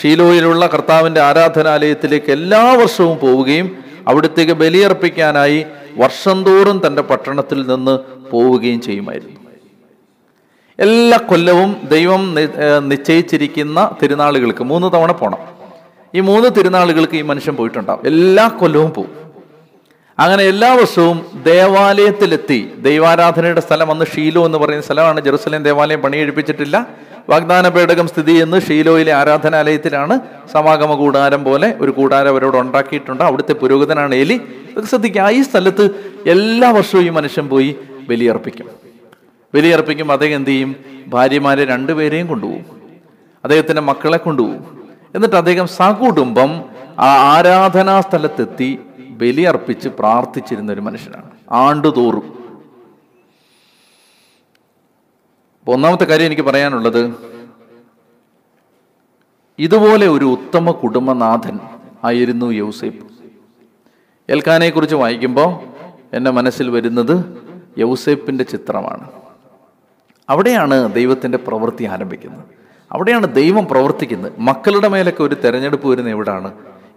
ഷീലോയിലുള്ള 0.00 0.64
കർത്താവിൻ്റെ 0.66 1.20
ആരാധനാലയത്തിലേക്ക് 1.20 2.30
എല്ലാ 2.30 2.62
വർഷവും 2.74 3.14
പോവുകയും 3.18 3.68
അവിടത്തേക്ക് 4.08 4.54
ബലിയർപ്പിക്കാനായി 4.54 5.60
വർഷം 5.96 6.38
തോറും 6.42 6.78
തൻ്റെ 6.78 7.02
പട്ടണത്തിൽ 7.02 7.60
നിന്ന് 7.66 7.94
പോവുകയും 8.30 8.80
ചെയ്യുമായിരുന്നു 8.80 9.34
എല്ലാ 10.78 11.18
കൊല്ലവും 11.28 11.70
ദൈവം 11.88 12.22
നിശ്ചയിച്ചിരിക്കുന്ന 12.84 13.80
തിരുനാളുകൾക്ക് 14.00 14.64
മൂന്ന് 14.64 14.88
തവണ 14.94 15.12
പോണം 15.12 15.42
ഈ 16.14 16.20
മൂന്ന് 16.20 16.48
തിരുനാളുകൾക്ക് 16.48 17.16
ഈ 17.16 17.22
മനുഷ്യൻ 17.22 17.54
പോയിട്ടുണ്ടാവും 17.56 18.04
എല്ലാ 18.06 18.44
കൊല്ലവും 18.58 18.90
പോവും 18.90 19.12
അങ്ങനെ 20.18 20.42
എല്ലാ 20.42 20.68
വർഷവും 20.72 21.16
ദേവാലയത്തിലെത്തി 21.46 22.58
ദൈവാരാധനയുടെ 22.80 23.62
സ്ഥലം 23.66 23.88
അന്ന് 23.90 24.06
ഷീലോ 24.12 24.42
എന്ന് 24.46 24.58
പറയുന്ന 24.58 24.84
സ്ഥലമാണ് 24.86 25.20
ജെറുസലേം 25.20 25.62
ദേവാലയം 25.62 26.00
പണിയെടുപ്പിച്ചിട്ടില്ല 26.02 26.76
വാഗ്ദാന 27.28 27.68
പേടകം 27.68 28.06
സ്ഥിതി 28.06 28.32
ചെയ്യുന്ന 28.32 28.58
ഷീലോയിലെ 28.58 29.12
ആരാധനാലയത്തിലാണ് 29.12 30.14
സമാഗമ 30.52 30.94
കൂടാരം 30.94 31.42
പോലെ 31.44 31.68
ഒരു 31.80 31.92
കൂടാരം 31.92 32.30
അവരോട് 32.30 32.56
ഉണ്ടാക്കിയിട്ടുണ്ട് 32.56 33.24
അവിടുത്തെ 33.24 33.54
പുരോഹിതനാണ് 33.54 34.14
എലി 34.14 34.36
ശ്രദ്ധിക്കുക 34.86 35.28
ഈ 35.30 35.42
സ്ഥലത്ത് 35.42 35.84
എല്ലാ 36.26 36.70
വർഷവും 36.70 37.04
ഈ 37.04 37.10
മനുഷ്യൻ 37.10 37.46
പോയി 37.48 37.70
ബലിയർപ്പിക്കും 38.08 38.68
ബലിയർപ്പിക്കും 39.54 40.08
അദ്ദേഹം 40.12 40.36
എന്ത് 40.36 40.50
ചെയ്യും 40.50 40.70
ഭാര്യമാരെ 41.08 41.64
രണ്ടുപേരെയും 41.64 42.26
കൊണ്ടുപോകും 42.26 42.64
അദ്ദേഹത്തിൻ്റെ 43.44 43.82
മക്കളെ 43.82 44.18
കൊണ്ടുപോകും 44.18 44.62
എന്നിട്ട് 45.14 45.36
അദ്ദേഹം 45.36 45.66
സകുടുംബം 45.76 46.50
ആ 47.00 47.10
ആരാധനാ 47.32 47.96
സ്ഥലത്തെത്തി 48.00 48.70
ബലിയർപ്പിച്ച് 49.16 49.88
പ്രാർത്ഥിച്ചിരുന്ന 49.98 50.70
ഒരു 50.72 50.80
മനുഷ്യനാണ് 50.80 51.30
ആണ്ടുതോറും 51.56 52.26
ഒന്നാമത്തെ 55.66 56.04
കാര്യം 56.04 56.26
എനിക്ക് 56.26 56.42
പറയാനുള്ളത് 56.42 57.02
ഇതുപോലെ 59.58 60.06
ഒരു 60.08 60.26
ഉത്തമ 60.26 60.70
കുടുംബനാഥൻ 60.80 61.56
ആയിരുന്നു 62.02 62.46
യൗസേപ്പ് 62.52 63.04
എൽക്കാനെ 64.28 64.68
കുറിച്ച് 64.70 64.96
വായിക്കുമ്പോൾ 64.96 65.50
എൻ്റെ 66.14 66.30
മനസ്സിൽ 66.30 66.66
വരുന്നത് 66.70 67.14
യൗസേപ്പിൻ്റെ 67.78 68.44
ചിത്രമാണ് 68.44 69.06
അവിടെയാണ് 70.28 70.76
ദൈവത്തിൻ്റെ 70.94 71.38
പ്രവൃത്തി 71.38 71.84
ആരംഭിക്കുന്നത് 71.84 72.44
അവിടെയാണ് 72.90 73.26
ദൈവം 73.34 73.64
പ്രവർത്തിക്കുന്നത് 73.66 74.32
മക്കളുടെ 74.38 74.88
മേലൊക്കെ 74.88 75.22
ഒരു 75.22 75.36
തെരഞ്ഞെടുപ്പ് 75.44 75.86
വരുന്നത് 75.88 76.12
എവിടാണ് 76.12 76.50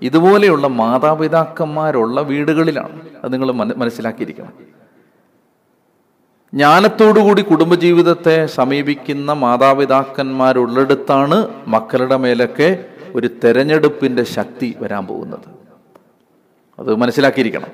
ഇതുപോലെയുള്ള 0.02 0.68
മാതാപിതാക്കന്മാരുള്ള 0.68 2.22
വീടുകളിലാണ് 2.22 3.02
അത് 3.24 3.34
നിങ്ങൾ 3.34 3.52
മനസ്സിലാക്കിയിരിക്കണം 3.52 4.54
ജ്ഞാനത്തോടുകൂടി 6.54 7.42
കുടുംബജീവിതത്തെ 7.42 8.48
സമീപിക്കുന്ന 8.48 9.34
മാതാപിതാക്കന്മാരുള്ളിടത്താണ് 9.34 11.48
മക്കളുടെ 11.68 12.18
മേലൊക്കെ 12.18 12.86
ഒരു 13.16 13.30
തെരഞ്ഞെടുപ്പിൻ്റെ 13.44 14.24
ശക്തി 14.24 14.78
വരാൻ 14.82 15.06
പോകുന്നത് 15.06 15.48
അത് 16.80 16.96
മനസ്സിലാക്കിയിരിക്കണം 16.96 17.72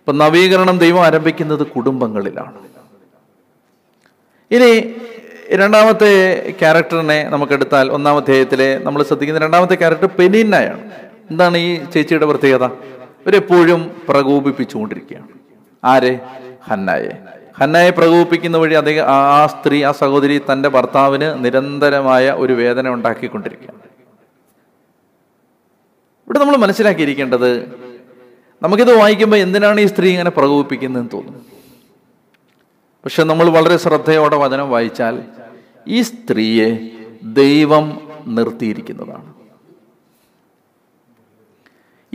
ഇപ്പൊ 0.00 0.12
നവീകരണം 0.12 0.78
ദൈവം 0.78 1.04
ആരംഭിക്കുന്നത് 1.04 1.66
കുടുംബങ്ങളിലാണ് 1.66 2.54
ഇനി 4.50 4.94
രണ്ടാമത്തെ 5.54 6.42
ക്യാരക്ടറിനെ 6.58 7.30
നമുക്കെടുത്താൽ 7.30 7.90
അധ്യായത്തിലെ 8.18 8.80
നമ്മൾ 8.84 9.02
ശ്രദ്ധിക്കുന്ന 9.02 9.40
രണ്ടാമത്തെ 9.40 9.74
ക്യാരക്ടർ 9.74 10.10
പെനീനയാണ് 10.18 11.04
എന്താണ് 11.30 11.58
ഈ 11.58 11.70
ചേച്ചിയുടെ 11.84 12.26
പ്രത്യേകത 12.26 12.66
ഇവരെപ്പോഴും 13.22 13.80
പ്രകോപിപ്പിച്ചുകൊണ്ടിരിക്കുകയാണ് 14.08 15.30
ആരെ 15.82 16.12
ഹന്നായെ 16.62 17.14
ഹന്നായെ 17.60 17.90
പ്രകോപിപ്പിക്കുന്ന 17.90 18.56
വഴി 18.58 18.74
അദ്ദേഹം 18.74 19.06
ആ 19.08 19.46
സ്ത്രീ 19.46 19.84
ആ 19.84 19.90
സഹോദരി 19.92 20.36
തൻ്റെ 20.50 20.68
ഭർത്താവിന് 20.68 21.44
നിരന്തരമായ 21.44 22.32
ഒരു 22.32 22.52
വേദന 22.52 22.88
ഉണ്ടാക്കിക്കൊണ്ടിരിക്കുകയാണ് 22.88 23.80
ഇവിടെ 26.28 26.38
നമ്മൾ 26.38 26.56
മനസ്സിലാക്കിയിരിക്കേണ്ടത് 26.56 27.50
നമുക്കിത് 28.62 28.92
വായിക്കുമ്പോൾ 28.96 29.36
എന്തിനാണ് 29.36 29.80
ഈ 29.80 29.86
സ്ത്രീ 29.86 30.08
ഇങ്ങനെ 30.10 30.30
പ്രകോപിപ്പിക്കുന്നതെന്ന് 30.30 31.12
തോന്നും 31.12 31.40
പക്ഷെ 33.06 33.22
നമ്മൾ 33.24 33.46
വളരെ 33.50 33.76
ശ്രദ്ധയോടെ 33.76 34.36
വചനം 34.36 34.70
വായിച്ചാൽ 34.70 35.16
ഈ 35.86 36.02
സ്ത്രീയെ 36.02 36.68
ദൈവം 37.34 37.86
നിർത്തിയിരിക്കുന്നതാണ് 38.28 39.30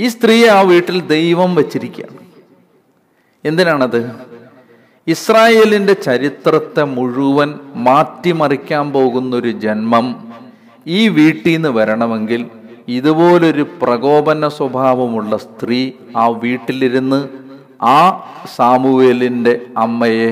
ഈ 0.00 0.07
സ്ത്രീയെ 0.07 0.49
ആ 0.49 0.59
വീട്ടിൽ 0.63 0.97
ദൈവം 1.07 1.49
വച്ചിരിക്കുകയാണ് 1.55 2.21
എന്തിനാണത് 3.43 4.01
ഇസ്രായേലിൻ്റെ 5.07 5.93
ചരിത്രത്തെ 6.01 6.83
മുഴുവൻ 6.93 7.49
മാറ്റിമറിക്കാൻ 7.79 8.85
പോകുന്നൊരു 8.91 9.51
ജന്മം 9.57 10.07
ഈ 10.89 11.01
വീട്ടിൽ 11.09 11.51
നിന്ന് 11.51 11.69
വരണമെങ്കിൽ 11.69 12.41
ഇതുപോലൊരു 12.87 13.63
പ്രകോപന 13.81 14.47
സ്വഭാവമുള്ള 14.47 15.33
സ്ത്രീ 15.37 15.79
ആ 16.15 16.25
വീട്ടിലിരുന്ന് 16.43 17.19
ആ 17.89 17.99
സാമുവേലിൻ്റെ 18.55 19.53
അമ്മയെ 19.77 20.29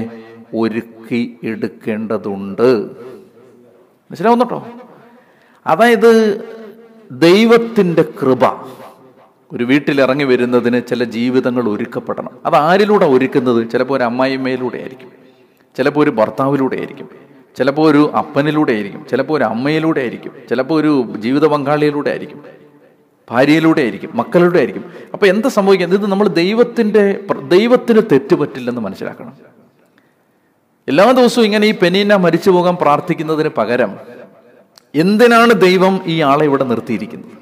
ഒരുക്കി 0.53 1.21
എടുക്കേണ്ടതുണ്ട് 1.43 2.69
മനസ്സിലാവുന്നുട്ടോ 4.11 4.59
അതായത് 5.65 6.11
ദൈവത്തിൻ്റെ 7.21 8.03
കൃപ 8.19 8.43
ഒരു 9.51 9.63
വീട്ടിലിറങ്ങി 9.63 10.23
വരുന്നതിന് 10.23 10.79
ചില 10.87 11.03
ജീവിതങ്ങൾ 11.09 11.65
ഒരുക്കപ്പെടണം 11.69 12.33
അത് 12.45 12.55
ആരിലൂടെ 12.55 13.05
ഒരുക്കുന്നത് 13.05 13.71
ചിലപ്പോൾ 13.71 13.95
ഒരു 13.95 14.03
അമ്മായിമ്മയിലൂടെ 14.03 14.77
ആയിരിക്കും 14.77 15.11
ചിലപ്പോൾ 15.75 16.01
ഒരു 16.03 16.09
ഭർത്താവിലൂടെ 16.09 16.77
ആയിരിക്കും 16.77 17.07
ചിലപ്പോൾ 17.57 17.89
ഒരു 17.89 18.01
അപ്പനിലൂടെ 18.15 18.71
ആയിരിക്കും 18.71 19.05
ചിലപ്പോൾ 19.09 19.35
ഒരു 19.37 19.43
അമ്മയിലൂടെ 19.43 19.99
ആയിരിക്കും 19.99 20.33
ചിലപ്പോൾ 20.49 20.75
ഒരു 20.79 20.91
ജീവിത 21.17 21.45
പങ്കാളിയിലൂടെ 21.45 22.09
ആയിരിക്കും 22.09 22.41
ഭാര്യയിലൂടെ 23.27 23.81
ആയിരിക്കും 23.81 24.11
മക്കളിലൂടെ 24.13 24.57
ആയിരിക്കും 24.57 24.83
അപ്പോൾ 25.13 25.27
എന്താ 25.27 25.49
സംഭവിക്കുന്നത് 25.49 25.99
ഇത് 25.99 26.11
നമ്മൾ 26.11 26.27
ദൈവത്തിൻ്റെ 26.33 27.03
ദൈവത്തിന് 27.47 28.01
തെറ്റുപറ്റില്ലെന്ന് 28.11 28.81
മനസ്സിലാക്കണം 28.81 29.33
എല്ലാ 30.87 31.05
ദിവസവും 31.11 31.45
ഇങ്ങനെ 31.45 31.67
ഈ 31.67 31.73
പെനീന 31.81 32.15
മരിച്ചു 32.15 32.49
പോകാൻ 32.49 32.75
പ്രാർത്ഥിക്കുന്നതിന് 32.75 33.49
പകരം 33.49 33.91
എന്തിനാണ് 34.93 35.53
ദൈവം 35.59 36.01
ഈ 36.05 36.21
ആളെ 36.21 36.45
ഇവിടെ 36.45 36.63
നിർത്തിയിരിക്കുന്നത് 36.63 37.41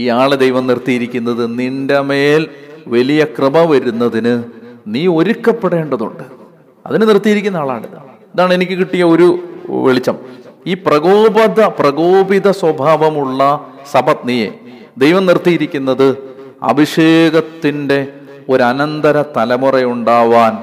ഈ 0.00 0.08
ആളെ 0.08 0.36
ദൈവം 0.36 0.66
നിർത്തിയിരിക്കുന്നത് 0.66 1.44
നിന്റെ 1.50 2.00
മേൽ 2.00 2.42
വലിയ 2.86 3.26
കൃപ 3.36 3.58
വരുന്നതിന് 3.64 4.34
നീ 4.86 5.06
ഒരുക്കപ്പെടേണ്ടതുണ്ട് 5.06 6.24
അതിന് 6.86 7.06
നിർത്തിയിരിക്കുന്ന 7.06 7.56
ആളാണിത് 7.56 7.96
ഇതാണ് 8.34 8.54
എനിക്ക് 8.54 8.72
കിട്ടിയ 8.72 9.04
ഒരു 9.04 9.28
വെളിച്ചം 9.82 10.16
ഈ 10.66 10.74
പ്രകോപത 10.74 11.60
പ്രകോപിത 11.78 12.48
സ്വഭാവമുള്ള 12.50 13.42
സപത്നിയെ 13.92 14.48
ദൈവം 14.98 15.26
നിർത്തിയിരിക്കുന്നത് 15.26 16.08
അഭിഷേകത്തിൻ്റെ 16.62 18.00
ഒരനന്തര 18.48 19.16
തലമുറയുണ്ടാവാൻ 19.36 20.54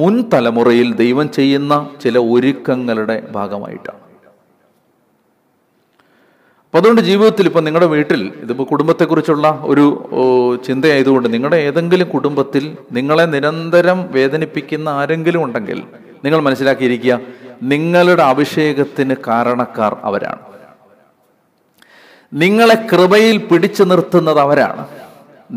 മുൻ 0.00 0.22
തലമുറയിൽ 0.34 0.88
ദൈവം 0.94 1.32
ചെയ്യുന്ന 1.32 1.74
ചില 2.00 2.18
ഒരുക്കങ്ങളുടെ 2.18 3.16
ഭാഗമായിട്ടാണ് 3.32 4.09
അപ്പോൾ 6.74 6.78
അതുകൊണ്ട് 6.78 7.00
ജീവിതത്തിൽ 7.00 7.46
ഇപ്പം 7.46 7.64
നിങ്ങളുടെ 7.64 7.86
വീട്ടിൽ 7.86 8.20
ഇതിപ്പോൾ 8.42 8.66
കുടുംബത്തെക്കുറിച്ചുള്ള 8.70 9.46
ഒരു 9.62 9.84
ചിന്തയായതുകൊണ്ട് 10.64 11.32
നിങ്ങളുടെ 11.32 11.56
ഏതെങ്കിലും 11.56 12.08
കുടുംബത്തിൽ 12.08 12.64
നിങ്ങളെ 12.92 13.24
നിരന്തരം 13.24 14.08
വേദനിപ്പിക്കുന്ന 14.12 14.88
ആരെങ്കിലും 14.90 15.42
ഉണ്ടെങ്കിൽ 15.42 15.78
നിങ്ങൾ 16.24 16.40
മനസ്സിലാക്കിയിരിക്കുക 16.40 17.20
നിങ്ങളുടെ 17.62 18.22
അഭിഷേകത്തിന് 18.22 19.14
കാരണക്കാർ 19.26 19.96
അവരാണ് 20.04 20.44
നിങ്ങളെ 22.32 22.74
കൃപയിൽ 22.74 23.36
പിടിച്ചു 23.38 23.82
നിർത്തുന്നത് 23.82 24.40
അവരാണ് 24.40 24.86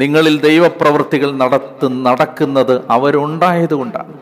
നിങ്ങളിൽ 0.00 0.39
ദൈവപ്രവൃത്തികൾ 0.39 1.31
നടത്തു 1.35 1.87
നടക്കുന്നത് 1.87 2.75
അവരുണ്ടായതുകൊണ്ടാണ് 2.91 4.13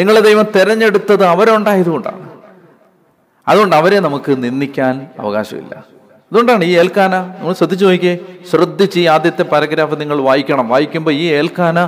നിങ്ങളെ 0.00 0.20
ദൈവം 0.20 0.46
തിരഞ്ഞെടുത്തത് 0.56 1.24
അവരുണ്ടായതുകൊണ്ടാണ് 1.24 2.26
അതുകൊണ്ട് 3.46 3.76
അവരെ 3.76 4.00
നമുക്ക് 4.00 4.32
നിന്ദിക്കാൻ 4.42 5.06
അവകാശമില്ല 5.18 5.97
അതുകൊണ്ടാണ് 6.32 6.64
ഈ 6.64 6.72
ഏൽക്കാന 6.76 7.14
നമ്മൾ 7.34 7.54
ശ്രദ്ധിച്ചു 7.54 7.84
നോക്കിയേ 7.84 8.14
ശ്രദ്ധിച്ച് 8.50 8.98
ഈ 9.00 9.04
ആദ്യത്തെ 9.06 9.44
പാരഗ്രാഫ് 9.44 9.96
നിങ്ങൾ 10.00 10.18
വായിക്കണം 10.22 10.66
വായിക്കുമ്പോൾ 10.68 11.14
ഈ 11.14 11.26
ഏൽക്കാന 11.32 11.78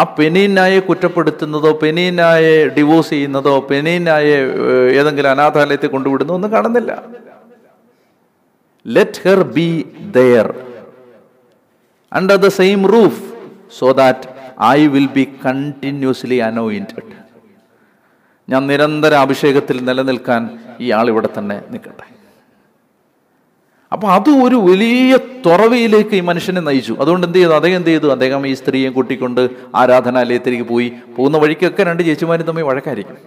ആ 0.00 0.02
പെനീനായെ 0.18 0.80
കുറ്റപ്പെടുത്തുന്നതോ 0.80 1.70
പെനീനായെ 1.82 2.56
ഡിവോഴ്സ് 2.68 3.10
ചെയ്യുന്നതോ 3.10 3.54
പെനീനായെ 3.70 4.36
ഏതെങ്കിലും 4.94 5.30
അനാഥാലയത്തിൽ 5.30 5.90
കൊണ്ടുവിടുന്നോ 5.90 6.34
ഒന്നും 6.34 6.52
കാണുന്നില്ല 6.52 6.92
let 8.86 9.22
her 9.24 9.40
be 9.52 9.68
there 10.10 10.48
under 12.12 12.36
the 12.36 12.50
same 12.56 12.82
roof 12.86 13.22
so 13.78 13.88
that 13.92 14.28
I 14.68 14.80
will 14.86 15.08
be 15.14 15.24
continuously 15.46 16.38
anointed 16.40 17.14
ഞാൻ 18.48 18.62
നിരന്തര 18.66 19.14
അഭിഷേകത്തിൽ 19.16 19.78
നിലനിൽക്കാൻ 19.84 20.42
ഈ 20.80 20.88
ഇവിടെ 21.08 21.30
തന്നെ 21.38 21.56
നിൽക്കട്ടെ 21.70 22.06
അപ്പോൾ 23.92 24.08
അത് 24.12 24.30
ഒരു 24.44 24.56
വലിയ 24.62 25.16
തുറവയിലേക്ക് 25.46 26.14
ഈ 26.16 26.22
മനുഷ്യനെ 26.22 26.60
നയിച്ചു 26.60 26.94
അതുകൊണ്ട് 27.00 27.24
എന്ത് 27.26 27.38
ചെയ്തു 27.38 27.54
അദ്ദേഹം 27.54 27.76
എന്ത് 27.76 27.90
ചെയ്തു 27.90 28.08
അദ്ദേഹം 28.14 28.40
ഈ 28.46 28.52
സ്ത്രീയെ 28.54 28.90
കൂട്ടിക്കൊണ്ട് 28.90 29.42
ആരാധനാലയത്തിലേക്ക് 29.74 30.66
പോയി 30.68 30.88
പോകുന്ന 31.16 31.38
വഴിക്കൊക്കെ 31.38 31.84
രണ്ട് 31.84 32.02
ചേച്ചിമാരും 32.02 32.46
തമ്മിൽ 32.46 32.66
വഴക്കായിരിക്കും 32.66 33.18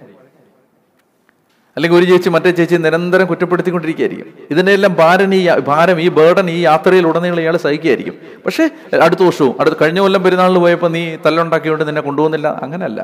അല്ലെങ്കിൽ 1.78 1.98
ഒരു 1.98 2.06
ചേച്ചി 2.06 2.30
മറ്റേ 2.30 2.52
ചേച്ചി 2.52 2.78
നിരന്തരം 2.78 3.26
കുറ്റപ്പെടുത്തിക്കൊണ്ടിരിക്കുകയായിരിക്കും 3.28 4.28
ഇതിനെല്ലാം 4.52 4.94
ഭാരം 4.96 5.34
ഈ 5.34 5.42
ഭാരം 5.68 5.98
ഈ 6.02 6.08
ബേർഡൻ 6.10 6.48
ഈ 6.50 6.60
യാത്രയിൽ 6.62 7.06
ഉടനീളം 7.08 7.42
ഇയാൾ 7.42 7.58
സഹിക്കുകയായിരിക്കും 7.58 8.16
പക്ഷേ 8.46 8.64
അടുത്ത 9.02 9.22
വർഷവും 9.24 9.54
അടുത്ത 9.60 9.76
കഴിഞ്ഞ 9.82 10.00
കൊല്ലം 10.00 10.24
പെരുന്നാളിൽ 10.24 10.60
പോയപ്പോൾ 10.60 10.92
നീ 10.92 11.04
തല്ലുണ്ടാക്കിയോണ്ട് 11.26 11.84
നിന്നെ 11.88 12.02
കൊണ്ടുപോകുന്നില്ല 12.02 12.48
അങ്ങനെയല്ല 12.62 13.02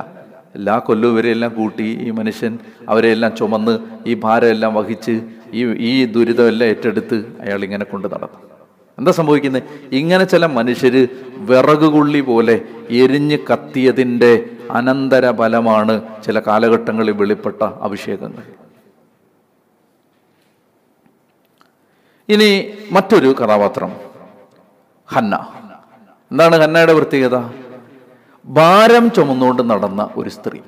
എല്ലാ 0.56 0.76
കൊല്ലവും 0.80 1.14
ഇവരെയെല്ലാം 1.14 1.52
കൂട്ടി 1.56 1.88
ഈ 2.06 2.10
മനുഷ്യൻ 2.12 2.54
അവരെയെല്ലാം 2.90 3.32
ചുമന്ന് 3.36 3.74
ഈ 4.08 4.16
ഭാരമെല്ലാം 4.16 4.74
വഹിച്ച് 4.74 5.16
ഈ 5.54 5.64
ഈ 5.90 5.94
ദുരിതമെല്ലാം 6.06 6.70
ഏറ്റെടുത്ത് 6.70 7.18
അയാൾ 7.42 7.62
ഇങ്ങനെ 7.64 7.86
കൊണ്ട് 7.86 8.08
നടന്നു 8.08 8.42
എന്താ 8.98 9.12
സംഭവിക്കുന്നത് 9.12 9.64
ഇങ്ങനെ 9.92 10.26
ചില 10.26 10.46
മനുഷ്യർ 10.52 10.96
വിറകുകുള്ളി 11.50 12.22
പോലെ 12.22 12.56
എരിഞ്ഞ് 13.00 13.38
കത്തിയതിൻ്റെ 13.50 14.34
അനന്തര 14.72 15.26
ഫലമാണ് 15.32 15.96
ചില 16.24 16.40
കാലഘട്ടങ്ങളിൽ 16.40 17.12
വെളിപ്പെട്ട 17.12 17.64
അഭിഷേകങ്ങൾ 17.82 18.46
ഇനി 22.30 22.50
മറ്റൊരു 22.92 23.30
കഥാപാത്രം 23.34 23.92
ഹന്ന 25.10 25.36
എന്താണ് 26.32 26.56
ഹന്നയുടെ 26.58 26.94
പ്രത്യേകത 26.94 27.38
ഭാരം 28.48 29.06
ചുമന്നുകൊണ്ട് 29.10 29.64
നടന്ന 29.70 30.02
ഒരു 30.16 30.30
സ്ത്രീ 30.30 30.60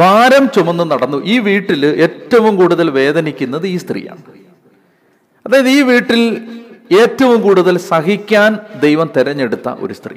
ഭാരം 0.00 0.44
ചുമന്ന് 0.46 0.84
നടന്നു 0.90 1.18
ഈ 1.24 1.38
വീട്ടിൽ 1.38 1.82
ഏറ്റവും 1.98 2.56
കൂടുതൽ 2.56 2.90
വേദനിക്കുന്നത് 2.90 3.66
ഈ 3.66 3.76
സ്ത്രീയാണ് 3.76 4.22
അതായത് 5.46 5.68
ഈ 5.68 5.80
വീട്ടിൽ 5.82 6.22
ഏറ്റവും 6.92 7.38
കൂടുതൽ 7.42 7.78
സഹിക്കാൻ 7.78 8.52
ദൈവം 8.80 9.08
തിരഞ്ഞെടുത്ത 9.16 9.68
ഒരു 9.78 9.94
സ്ത്രീ 9.94 10.16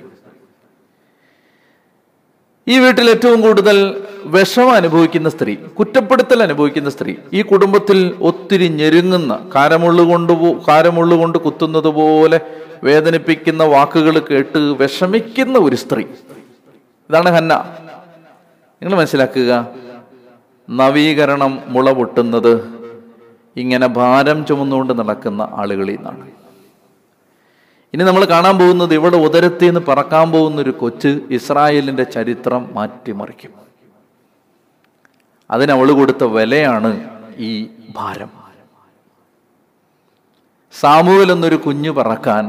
ഈ 2.68 2.76
വീട്ടിൽ 2.80 3.08
ഏറ്റവും 3.10 3.42
കൂടുതൽ 3.42 3.78
വിഷമം 4.26 4.72
അനുഭവിക്കുന്ന 4.72 5.30
സ്ത്രീ 5.30 5.54
കുറ്റപ്പെടുത്തൽ 5.56 6.44
അനുഭവിക്കുന്ന 6.44 6.90
സ്ത്രീ 6.90 7.14
ഈ 7.34 7.42
കുടുംബത്തിൽ 7.42 8.00
ഒത്തിരി 8.22 8.68
ഞെരുങ്ങുന്ന 8.70 9.36
കാരമുള്ളുകൊണ്ട് 9.56 10.34
കാരമുള്ളുകൊണ്ട് 10.68 11.38
കുത്തുന്നത് 11.38 11.90
പോലെ 11.90 12.40
വേദനിപ്പിക്കുന്ന 12.84 13.64
വാക്കുകൾ 13.66 14.16
കേട്ട് 14.20 14.60
വിഷമിക്കുന്ന 14.80 15.58
ഒരു 15.60 15.76
സ്ത്രീ 15.76 16.04
ഇതാണ് 17.10 17.30
ഹന്ന 17.32 17.54
നിങ്ങൾ 18.82 18.94
മനസ്സിലാക്കുക 18.96 19.54
നവീകരണം 20.70 21.54
മുള 21.68 21.92
പൊട്ടുന്നത് 21.92 22.54
ഇങ്ങനെ 23.56 23.88
ഭാരം 23.96 24.40
ചുമന്നുകൊണ്ട് 24.46 24.94
നടക്കുന്ന 25.00 25.42
ആളുകളിൽ 25.54 25.96
നിന്നാണ് 25.96 26.26
ഇനി 27.94 28.04
നമ്മൾ 28.04 28.24
കാണാൻ 28.26 28.56
പോകുന്നത് 28.58 28.94
ഇവിടെ 28.94 29.18
ഉദരത്തിൽ 29.18 29.68
നിന്ന് 29.68 29.82
പറക്കാൻ 29.82 30.28
പോകുന്ന 30.32 30.60
ഒരു 30.62 30.74
കൊച്ച് 30.80 31.12
ഇസ്രായേലിൻ്റെ 31.30 32.06
ചരിത്രം 32.10 32.64
മാറ്റിമറിക്കും 32.76 33.54
അതിനവൾ 35.50 35.90
കൊടുത്ത 35.92 36.24
വിലയാണ് 36.34 36.92
ഈ 37.40 37.52
ഭാരം 37.92 38.32
സാമുവൽ 40.74 41.30
എന്നൊരു 41.32 41.58
കുഞ്ഞു 41.58 41.92
പറക്കാൻ 41.92 42.44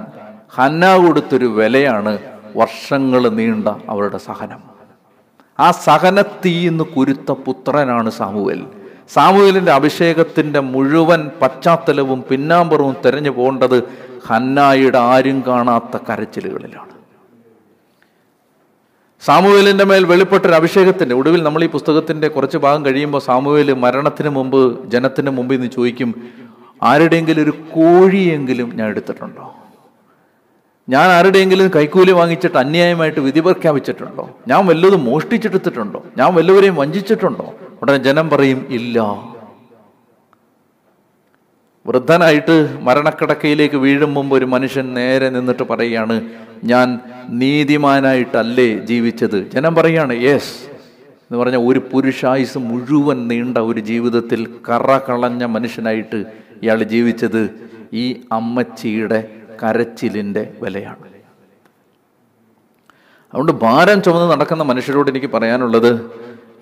ഹന്ന 0.49 0.85
കൊടുത്തൊരു 0.97 1.49
വിലയാണ് 1.51 2.13
വർഷങ്ങൾ 2.57 3.23
നീണ്ട 3.31 3.69
അവരുടെ 3.89 4.19
സഹനം 4.19 4.61
ആ 5.59 5.69
സഹനത്തീന്ന് 5.87 6.85
കുരുത്ത 6.95 7.33
പുത്രനാണ് 7.47 8.11
സാമുവൽ 8.11 8.61
സാമുവലിൻ്റെ 9.09 9.73
അഭിഷേകത്തിൻ്റെ 9.73 10.61
മുഴുവൻ 10.67 11.21
പശ്ചാത്തലവും 11.41 12.21
പിന്നാമ്പറവും 12.23 12.95
തിരഞ്ഞു 13.05 13.31
പോകേണ്ടത് 13.31 13.79
ഹന്നായിയുടെ 14.27 15.01
ആരും 15.07 15.39
കാണാത്ത 15.47 15.97
കരച്ചിലുകളിലാണ് 16.09 16.95
സാമുവേലിൻ്റെ 19.23 19.85
മേൽ 19.85 20.05
വെളിപ്പെട്ടൊരു 20.05 20.55
അഭിഷേകത്തിൻ്റെ 20.55 21.15
ഒടുവിൽ 21.15 21.41
നമ്മൾ 21.43 21.63
ഈ 21.65 21.67
പുസ്തകത്തിൻ്റെ 21.67 22.29
കുറച്ച് 22.29 22.59
ഭാഗം 22.59 22.83
കഴിയുമ്പോൾ 22.85 23.21
സാമുവേൽ 23.21 23.71
മരണത്തിന് 23.75 24.31
മുമ്പ് 24.31 24.61
ജനത്തിന് 24.87 25.31
മുമ്പിൽ 25.31 25.57
നിന്ന് 25.57 25.71
ചോദിക്കും 25.73 26.13
ആരുടെയെങ്കിലും 26.83 27.43
ഒരു 27.43 27.55
കോഴിയെങ്കിലും 27.73 28.69
ഞാൻ 28.77 28.87
എടുത്തിട്ടുണ്ടോ 28.89 29.47
ഞാൻ 30.89 31.09
ആരുടെയെങ്കിലും 31.09 31.67
കൈക്കൂലി 31.71 32.13
വാങ്ങിച്ചിട്ട് 32.13 32.57
അന്യായമായിട്ട് 32.57 33.21
വിധി 33.21 33.41
പ്രഖ്യാപിച്ചിട്ടുണ്ടോ 33.41 34.25
ഞാൻ 34.49 34.63
വല്ലതും 34.67 35.03
മോഷ്ടിച്ചെടുത്തിട്ടുണ്ടോ 35.05 36.01
ഞാൻ 36.17 36.31
വല്ലവരെയും 36.35 36.77
വഞ്ചിച്ചിട്ടുണ്ടോ 36.77 37.47
ഉടനെ 37.83 37.99
ജനം 37.99 38.27
പറയും 38.29 38.63
ഇല്ല 38.71 38.97
വൃദ്ധനായിട്ട് 41.87 42.57
മരണക്കിടക്കയിലേക്ക് 42.81 43.77
വീഴും 43.77 44.11
മുമ്പ് 44.15 44.35
ഒരു 44.37 44.47
മനുഷ്യൻ 44.47 44.87
നേരെ 44.95 45.29
നിന്നിട്ട് 45.31 45.63
പറയുകയാണ് 45.63 46.17
ഞാൻ 46.65 46.89
നീതിമാനായിട്ടല്ലേ 47.35 48.69
ജീവിച്ചത് 48.85 49.39
ജനം 49.51 49.75
പറയാണ് 49.75 50.15
യെസ് 50.23 50.53
എന്ന് 51.23 51.39
പറഞ്ഞാൽ 51.39 51.65
ഒരു 51.67 51.81
പുരുഷായുസ് 51.93 52.59
മുഴുവൻ 52.59 53.19
നീണ്ട 53.29 53.59
ഒരു 53.59 53.81
ജീവിതത്തിൽ 53.81 54.41
കറ 54.69 54.99
കളഞ്ഞ 54.99 55.45
മനുഷ്യനായിട്ട് 55.45 56.19
ഇയാൾ 56.63 56.81
ജീവിച്ചത് 56.85 57.43
ഈ 57.93 58.05
അമ്മച്ചിയുടെ 58.33 59.21
കരച്ചിലിൻ്റെ 59.63 60.43
വിലയാണ് 60.63 61.07
അതുകൊണ്ട് 63.33 63.53
ഭാരം 63.63 63.99
ചുമന്ന് 64.01 64.29
നടക്കുന്ന 64.33 64.63
മനുഷ്യരോട് 64.63 65.09
എനിക്ക് 65.11 65.29
പറയാനുള്ളത് 65.31 65.93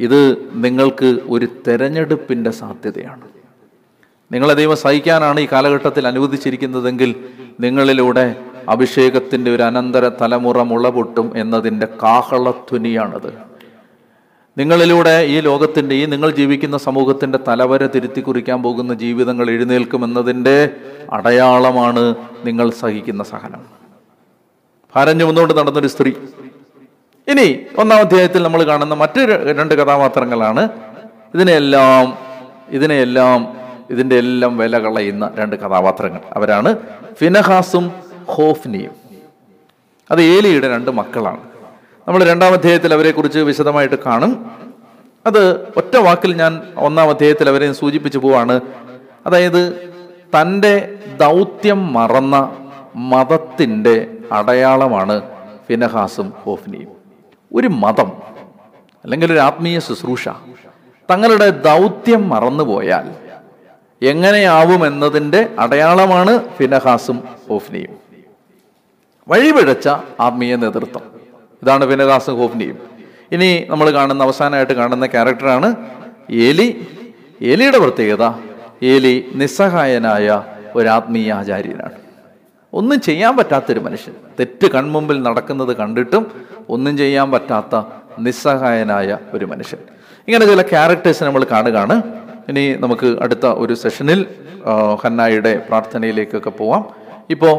ഇത് 0.00 0.20
നിങ്ങൾക്ക് 0.64 1.08
ഒരു 1.28 1.46
തെരഞ്ഞെടുപ്പിൻ്റെ 1.68 2.50
സാധ്യതയാണ് 2.52 3.26
നിങ്ങളെ 4.30 4.54
ദൈവം 4.54 4.76
സഹിക്കാനാണ് 4.76 5.38
ഈ 5.40 5.46
കാലഘട്ടത്തിൽ 5.52 6.04
അനുവദിച്ചിരിക്കുന്നതെങ്കിൽ 6.06 7.10
നിങ്ങളിലൂടെ 7.60 8.26
അഭിഷേകത്തിൻ്റെ 8.68 9.50
ഒരു 9.54 9.62
അനന്തര 9.62 10.08
തലമുറ 10.20 10.58
മുളപൊട്ടും 10.62 11.28
എന്നതിൻ്റെ 11.36 11.86
കാഹളധ്വനിയാണത് 12.02 13.30
നിങ്ങളിലൂടെ 14.58 15.14
ഈ 15.24 15.36
ലോകത്തിൻ്റെ 15.40 15.94
ഈ 15.94 16.04
നിങ്ങൾ 16.06 16.28
ജീവിക്കുന്ന 16.30 16.76
സമൂഹത്തിൻ്റെ 16.78 17.38
തലവര 17.48 17.86
തിരുത്തി 17.86 18.20
കുറിക്കാൻ 18.20 18.58
പോകുന്ന 18.62 18.92
ജീവിതങ്ങൾ 18.94 19.46
എഴുന്നേൽക്കുമെന്നതിൻ്റെ 19.50 20.56
അടയാളമാണ് 21.12 22.02
നിങ്ങൾ 22.44 22.66
സഹിക്കുന്ന 22.70 23.22
സഹനം 23.22 23.62
ഭാരം 24.94 25.18
ചുമന്നുകൊണ്ട് 25.20 25.54
നടന്നൊരു 25.54 25.88
സ്ത്രീ 25.88 26.12
ഇനി 27.28 27.46
ഒന്നാം 27.78 28.00
അധ്യായത്തിൽ 28.00 28.42
നമ്മൾ 28.42 28.60
കാണുന്ന 28.62 28.94
മറ്റു 28.94 29.22
രണ്ട് 29.50 29.74
കഥാപാത്രങ്ങളാണ് 29.74 30.62
ഇതിനെയെല്ലാം 31.34 32.06
ഇതിനെയെല്ലാം 32.70 33.40
ഇതിൻ്റെ 33.90 34.16
എല്ലാം 34.18 34.52
വില 34.58 34.78
കളയുന്ന 34.78 35.24
രണ്ട് 35.38 35.56
കഥാപാത്രങ്ങൾ 35.56 36.22
അവരാണ് 36.36 36.70
ഫിനഹാസും 37.14 37.84
ഹോഫ്നിയും 38.28 38.94
അത് 40.10 40.20
ഏലിയുടെ 40.28 40.68
രണ്ട് 40.68 40.90
മക്കളാണ് 40.90 41.44
നമ്മൾ 42.08 42.22
രണ്ടാം 42.24 42.52
അധ്യായത്തിൽ 42.54 42.90
അവരെക്കുറിച്ച് 42.94 43.40
വിശദമായിട്ട് 43.40 43.96
കാണും 44.06 44.30
അത് 45.26 45.40
ഒറ്റ 45.76 45.94
വാക്കിൽ 45.96 46.30
ഞാൻ 46.36 46.52
ഒന്നാം 46.76 47.08
അധ്യായത്തിൽ 47.10 47.48
അവരെ 47.48 47.66
സൂചിപ്പിച്ചു 47.72 48.18
പോവാണ് 48.18 48.54
അതായത് 49.26 49.60
തൻ്റെ 50.34 50.72
ദൗത്യം 51.20 51.80
മറന്ന 51.92 52.36
മതത്തിൻ്റെ 52.94 53.94
അടയാളമാണ് 54.32 55.16
ഫിനഹാസും 55.66 56.30
ഹോഫ്നിയും 56.44 56.94
ഒരു 57.52 57.68
മതം 57.78 58.10
അല്ലെങ്കിൽ 59.04 59.28
ഒരു 59.32 59.40
ആത്മീയ 59.40 59.78
ശുശ്രൂഷ 59.78 60.28
തങ്ങളുടെ 61.08 61.50
ദൗത്യം 61.64 62.24
മറന്നുപോയാൽ 62.28 63.06
എന്നതിൻ്റെ 64.86 65.42
അടയാളമാണ് 65.58 66.34
ഫിനഹാസും 66.56 67.20
ഹോഫ്നിയും 67.48 67.94
വഴിപിഴച്ച 69.26 69.88
ആത്മീയ 70.20 70.54
നേതൃത്വം 70.56 71.06
ഇതാണ് 71.62 71.84
വിനദാസ് 71.84 72.30
ഹോപ്നിയും 72.30 72.76
ഇനി 73.32 73.48
നമ്മൾ 73.68 73.86
കാണുന്ന 73.90 74.22
അവസാനമായിട്ട് 74.22 74.74
കാണുന്ന 74.74 75.06
ക്യാരക്ടറാണ് 75.06 75.68
ഏലി 76.42 76.68
ഏലിയുടെ 77.44 77.78
പ്രത്യേകത 77.78 78.24
ഏലി 78.82 79.14
നിസ്സഹായനായ 79.34 80.28
ഒരു 80.76 80.88
ആത്മീയ 80.88 81.32
ആചാര്യനാണ് 81.32 81.96
ഒന്നും 82.72 82.98
ചെയ്യാൻ 83.00 83.32
പറ്റാത്തൊരു 83.36 83.80
മനുഷ്യൻ 83.80 84.14
തെറ്റ് 84.38 84.66
കൺമുമ്പിൽ 84.66 85.18
നടക്കുന്നത് 85.22 85.72
കണ്ടിട്ടും 85.76 86.24
ഒന്നും 86.68 86.94
ചെയ്യാൻ 86.98 87.28
പറ്റാത്ത 87.30 87.76
നിസ്സഹായനായ 88.18 89.18
ഒരു 89.32 89.46
മനുഷ്യൻ 89.46 89.80
ഇങ്ങനെ 90.28 90.46
ചില 90.46 90.62
ക്യാരക്ടേഴ്സ് 90.62 91.24
നമ്മൾ 91.24 91.42
കാണുകയാണ് 91.44 91.96
ഇനി 92.48 92.64
നമുക്ക് 92.78 93.08
അടുത്ത 93.20 93.46
ഒരു 93.46 93.74
സെഷനിൽ 93.74 94.20
ഹന്നായുടെ 95.02 95.52
പ്രാർത്ഥനയിലേക്കൊക്കെ 95.68 96.50
പോവാം 96.50 96.82
ഇപ്പോൾ 97.30 97.54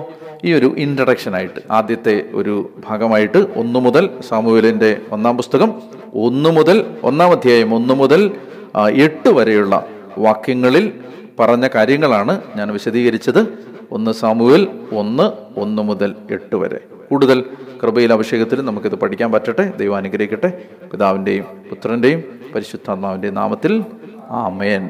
ഈ 0.43 0.51
ഒരു 0.53 0.67
ഇൻട്രഡക്ഷനായിട്ട് 0.77 1.59
ആദ്യത്തെ 1.71 2.15
ഒരു 2.33 2.53
ഭാഗമായിട്ട് 2.87 3.39
ഒന്ന് 3.55 3.79
മുതൽ 3.79 4.05
സാമൂഹ്യലിൻ്റെ 4.29 4.91
ഒന്നാം 5.11 5.35
പുസ്തകം 5.37 5.71
ഒന്ന് 6.17 6.49
മുതൽ 6.49 6.77
ഒന്നാം 7.03 7.31
അധ്യായം 7.31 7.71
ഒന്ന് 7.73 7.93
മുതൽ 7.93 8.21
എട്ട് 8.97 9.29
വരെയുള്ള 9.29 9.75
വാക്യങ്ങളിൽ 10.17 10.85
പറഞ്ഞ 11.39 11.65
കാര്യങ്ങളാണ് 11.67 12.33
ഞാൻ 12.55 12.69
വിശദീകരിച്ചത് 12.71 13.41
ഒന്ന് 13.91 14.11
സാമൂഹ്യൽ 14.13 14.63
ഒന്ന് 14.95 15.27
ഒന്ന് 15.59 15.83
മുതൽ 15.83 16.11
എട്ട് 16.29 16.55
വരെ 16.55 16.79
കൂടുതൽ 17.11 17.39
കൃപയിൽ 17.81 18.11
അഭിഷേകത്തിൽ 18.13 18.59
നമുക്കിത് 18.61 18.95
പഠിക്കാൻ 18.95 19.31
പറ്റട്ടെ 19.31 19.65
ദൈവം 19.77 19.97
അനുഗ്രഹിക്കട്ടെ 19.97 20.51
പിതാവിൻ്റെയും 20.91 21.45
പുത്രൻ്റെയും 21.69 22.21
പരിശുദ്ധാത്മാവിൻ്റെയും 22.53 23.33
നാമത്തിൽ 23.33 23.73
ആമയൻ 24.39 24.85